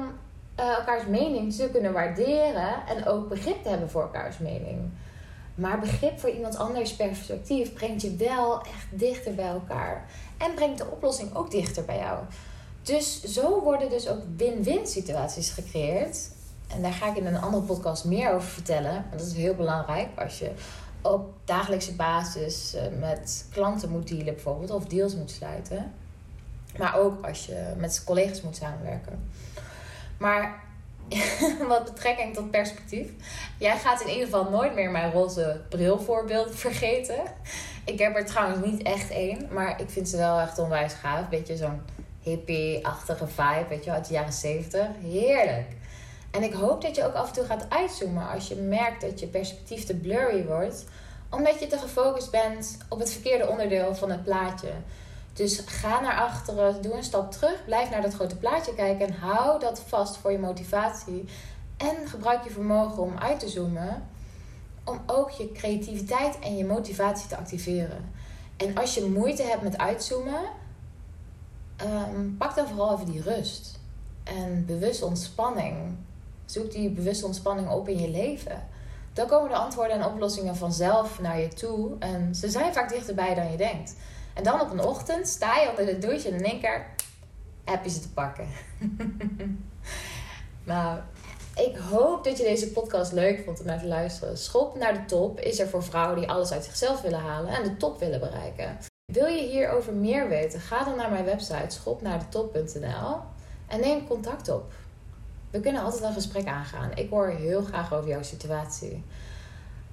uh, 0.60 0.78
elkaars 0.78 1.06
mening 1.06 1.54
te 1.54 1.70
kunnen 1.72 1.94
waarderen 1.94 2.88
en 2.88 3.06
ook 3.06 3.30
begrip 3.30 3.64
te 3.64 3.70
hebben 3.70 3.90
voor 3.90 4.02
elkaars 4.02 4.38
mening. 4.38 4.80
Maar 5.56 5.80
begrip 5.80 6.20
voor 6.20 6.30
iemand 6.30 6.58
anders 6.58 6.96
perspectief 6.96 7.74
brengt 7.74 8.02
je 8.02 8.16
wel 8.16 8.62
echt 8.62 8.88
dichter 8.90 9.36
bij 9.36 9.48
elkaar. 9.48 10.10
En 10.38 10.54
brengt 10.54 10.78
de 10.78 10.86
oplossing 10.92 11.36
ook 11.36 11.52
dichter 11.52 11.86
bij 11.86 11.98
jou. 11.98 12.20
Dus 12.82 13.24
zo 13.24 13.62
worden 13.62 13.90
dus 13.90 14.08
ook 14.08 14.22
win-win 14.38 14.88
situaties 14.88 15.50
gecreëerd. 15.50 16.30
En 16.68 16.82
daar 16.82 16.94
ga 16.94 17.10
ik 17.10 17.18
in 17.18 17.26
een 17.26 17.42
andere 17.42 17.64
podcast 17.64 18.06
meer 18.06 18.34
over 18.34 18.50
vertellen. 18.50 18.94
Want 18.94 19.20
dat 19.20 19.28
is 19.28 19.34
heel 19.34 19.56
belangrijk 19.56 20.08
als 20.20 20.40
je 20.40 20.52
op 21.02 21.34
dagelijkse 21.44 21.96
basis 21.96 22.74
eh, 22.74 22.84
met 23.00 23.48
klanten 23.52 23.90
moet 23.90 24.08
dealen, 24.08 24.34
bijvoorbeeld, 24.34 24.72
of 24.72 24.86
deals 24.86 25.16
moet 25.16 25.32
sluiten. 25.32 25.94
Maar 26.78 26.98
ook 26.98 27.26
als 27.26 27.46
je 27.46 27.74
met 27.78 28.04
collega's 28.06 28.42
moet 28.42 28.56
samenwerken. 28.56 29.32
Maar 30.18 30.64
wat 31.68 31.86
betrekking 31.86 32.34
tot 32.34 32.52
perspectief. 32.52 33.10
Jij 33.58 33.78
gaat 33.78 34.02
in 34.02 34.10
ieder 34.10 34.26
geval 34.26 34.50
nooit 34.50 34.76
meer 34.76 34.92
mijn 34.92 35.12
roze 35.12 35.62
brilvoorbeeld 35.70 36.56
vergeten. 36.66 37.20
Ik 37.86 38.00
heb 38.00 38.16
er 38.16 38.26
trouwens 38.26 38.66
niet 38.66 38.84
echt 38.84 39.10
één. 39.10 39.48
Maar 39.52 39.82
ik 39.82 39.90
vind 39.90 40.10
ze 40.10 40.18
wel 40.18 40.40
echt 40.40 40.58
onwijs 40.58 40.94
gaaf. 40.94 41.30
Beetje 41.30 41.58
zo'n 41.58 41.82
hippie-achtige 42.22 43.28
vibe. 43.28 43.66
Weet 43.70 43.84
je 43.84 43.92
uit 43.92 44.08
de 44.08 44.14
jaren 44.14 44.34
70. 44.34 44.88
Heerlijk. 45.02 45.68
En 46.32 46.44
ik 46.44 46.54
hoop 46.54 46.82
dat 46.82 46.96
je 46.96 47.06
ook 47.06 47.14
af 47.14 47.28
en 47.28 47.34
toe 47.34 47.46
gaat 47.46 47.66
uitzoomen 47.70 48.30
als 48.30 48.48
je 48.48 48.56
merkt 48.56 49.02
dat 49.02 49.20
je 49.20 49.28
perspectief 49.28 49.86
te 49.86 49.96
blurry 49.96 50.46
wordt. 50.46 50.86
Omdat 51.30 51.60
je 51.60 51.68
te 51.68 51.78
gefocust 51.78 52.32
bent 52.32 52.78
op 52.90 53.00
het 53.00 53.12
verkeerde 53.12 53.48
onderdeel 53.48 53.96
van 53.96 54.12
het 54.12 54.24
plaatje. 54.24 54.72
Dus 55.36 55.60
ga 55.66 56.00
naar 56.02 56.20
achteren, 56.20 56.82
doe 56.82 56.94
een 56.94 57.04
stap 57.04 57.32
terug, 57.32 57.66
blijf 57.66 57.90
naar 57.90 58.02
dat 58.02 58.14
grote 58.14 58.36
plaatje 58.36 58.76
kijken 58.76 59.08
en 59.08 59.14
hou 59.14 59.60
dat 59.60 59.80
vast 59.80 60.18
voor 60.18 60.32
je 60.32 60.40
motivatie. 60.40 61.26
En 61.78 62.08
gebruik 62.08 62.44
je 62.44 62.50
vermogen 62.50 63.04
om 63.04 63.18
uit 63.18 63.40
te 63.40 63.50
zoomen, 63.50 64.04
om 64.84 65.00
ook 65.06 65.30
je 65.30 65.52
creativiteit 65.52 66.40
en 66.40 66.58
je 66.58 66.66
motivatie 66.66 67.28
te 67.28 67.38
activeren. 67.38 68.12
En 68.58 68.78
als 68.78 68.94
je 68.94 69.06
moeite 69.06 69.44
hebt 69.44 69.62
met 69.62 69.78
uitzoomen, 69.78 70.42
um, 71.84 72.36
pak 72.38 72.56
dan 72.56 72.68
vooral 72.68 72.94
even 72.94 73.12
die 73.12 73.22
rust 73.22 73.80
en 74.24 74.66
bewuste 74.66 75.06
ontspanning. 75.06 75.76
Zoek 76.46 76.72
die 76.72 76.90
bewuste 76.90 77.26
ontspanning 77.26 77.70
op 77.70 77.90
in 77.90 78.00
je 78.00 78.10
leven. 78.10 78.68
Dan 79.14 79.28
komen 79.28 79.50
de 79.50 79.56
antwoorden 79.56 80.00
en 80.00 80.06
oplossingen 80.06 80.56
vanzelf 80.56 81.20
naar 81.20 81.40
je 81.40 81.48
toe 81.48 81.92
en 82.00 82.36
ze 82.36 82.50
zijn 82.50 82.74
vaak 82.74 82.90
dichterbij 82.90 83.36
dan 83.36 83.52
je 83.52 83.58
denkt. 83.58 83.96
En 84.36 84.44
dan 84.44 84.62
op 84.62 84.72
een 84.72 84.82
ochtend 84.82 85.28
sta 85.28 85.60
je 85.60 85.70
onder 85.70 85.86
de 85.86 85.98
douche 85.98 86.28
en 86.28 86.34
in 86.34 86.46
één 86.46 86.60
keer 86.60 86.86
heb 87.66 87.84
je 87.84 87.90
ze 87.90 88.00
te 88.00 88.14
pakken. 88.14 88.48
nou, 90.64 91.00
ik 91.56 91.78
hoop 91.78 92.24
dat 92.24 92.38
je 92.38 92.44
deze 92.44 92.72
podcast 92.72 93.12
leuk 93.12 93.42
vond 93.46 93.60
om 93.60 93.66
naar 93.66 93.80
te 93.80 93.88
luisteren. 93.88 94.38
Schop 94.38 94.78
naar 94.78 94.94
de 94.94 95.06
top 95.06 95.40
is 95.40 95.60
er 95.60 95.68
voor 95.68 95.84
vrouwen 95.84 96.20
die 96.20 96.30
alles 96.30 96.52
uit 96.52 96.64
zichzelf 96.64 97.02
willen 97.02 97.20
halen 97.20 97.54
en 97.54 97.64
de 97.64 97.78
top 97.78 98.00
willen 98.00 98.20
bereiken. 98.20 98.78
Wil 99.14 99.28
je 99.28 99.48
hierover 99.48 99.94
meer 99.94 100.30
weten? 100.30 100.60
Ga 100.60 100.84
dan 100.84 100.96
naar 100.96 101.12
mijn 101.12 101.26
website 101.26 101.76
schopnaardetop.nl 101.76 103.18
en 103.68 103.80
neem 103.80 104.08
contact 104.08 104.50
op. 104.50 104.74
We 105.52 105.60
kunnen 105.60 105.82
altijd 105.82 106.04
een 106.04 106.14
gesprek 106.14 106.48
aangaan. 106.48 106.92
Ik 106.96 107.10
hoor 107.10 107.28
heel 107.28 107.62
graag 107.62 107.94
over 107.94 108.10
jouw 108.10 108.24
situatie. 108.24 109.04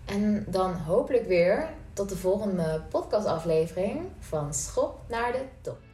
En 0.05 0.45
dan 0.49 0.75
hopelijk 0.75 1.27
weer 1.27 1.69
tot 1.93 2.09
de 2.09 2.17
volgende 2.17 2.83
podcastaflevering 2.89 4.01
van 4.19 4.55
Schop 4.55 5.01
naar 5.09 5.33
de 5.33 5.45
Top. 5.61 5.92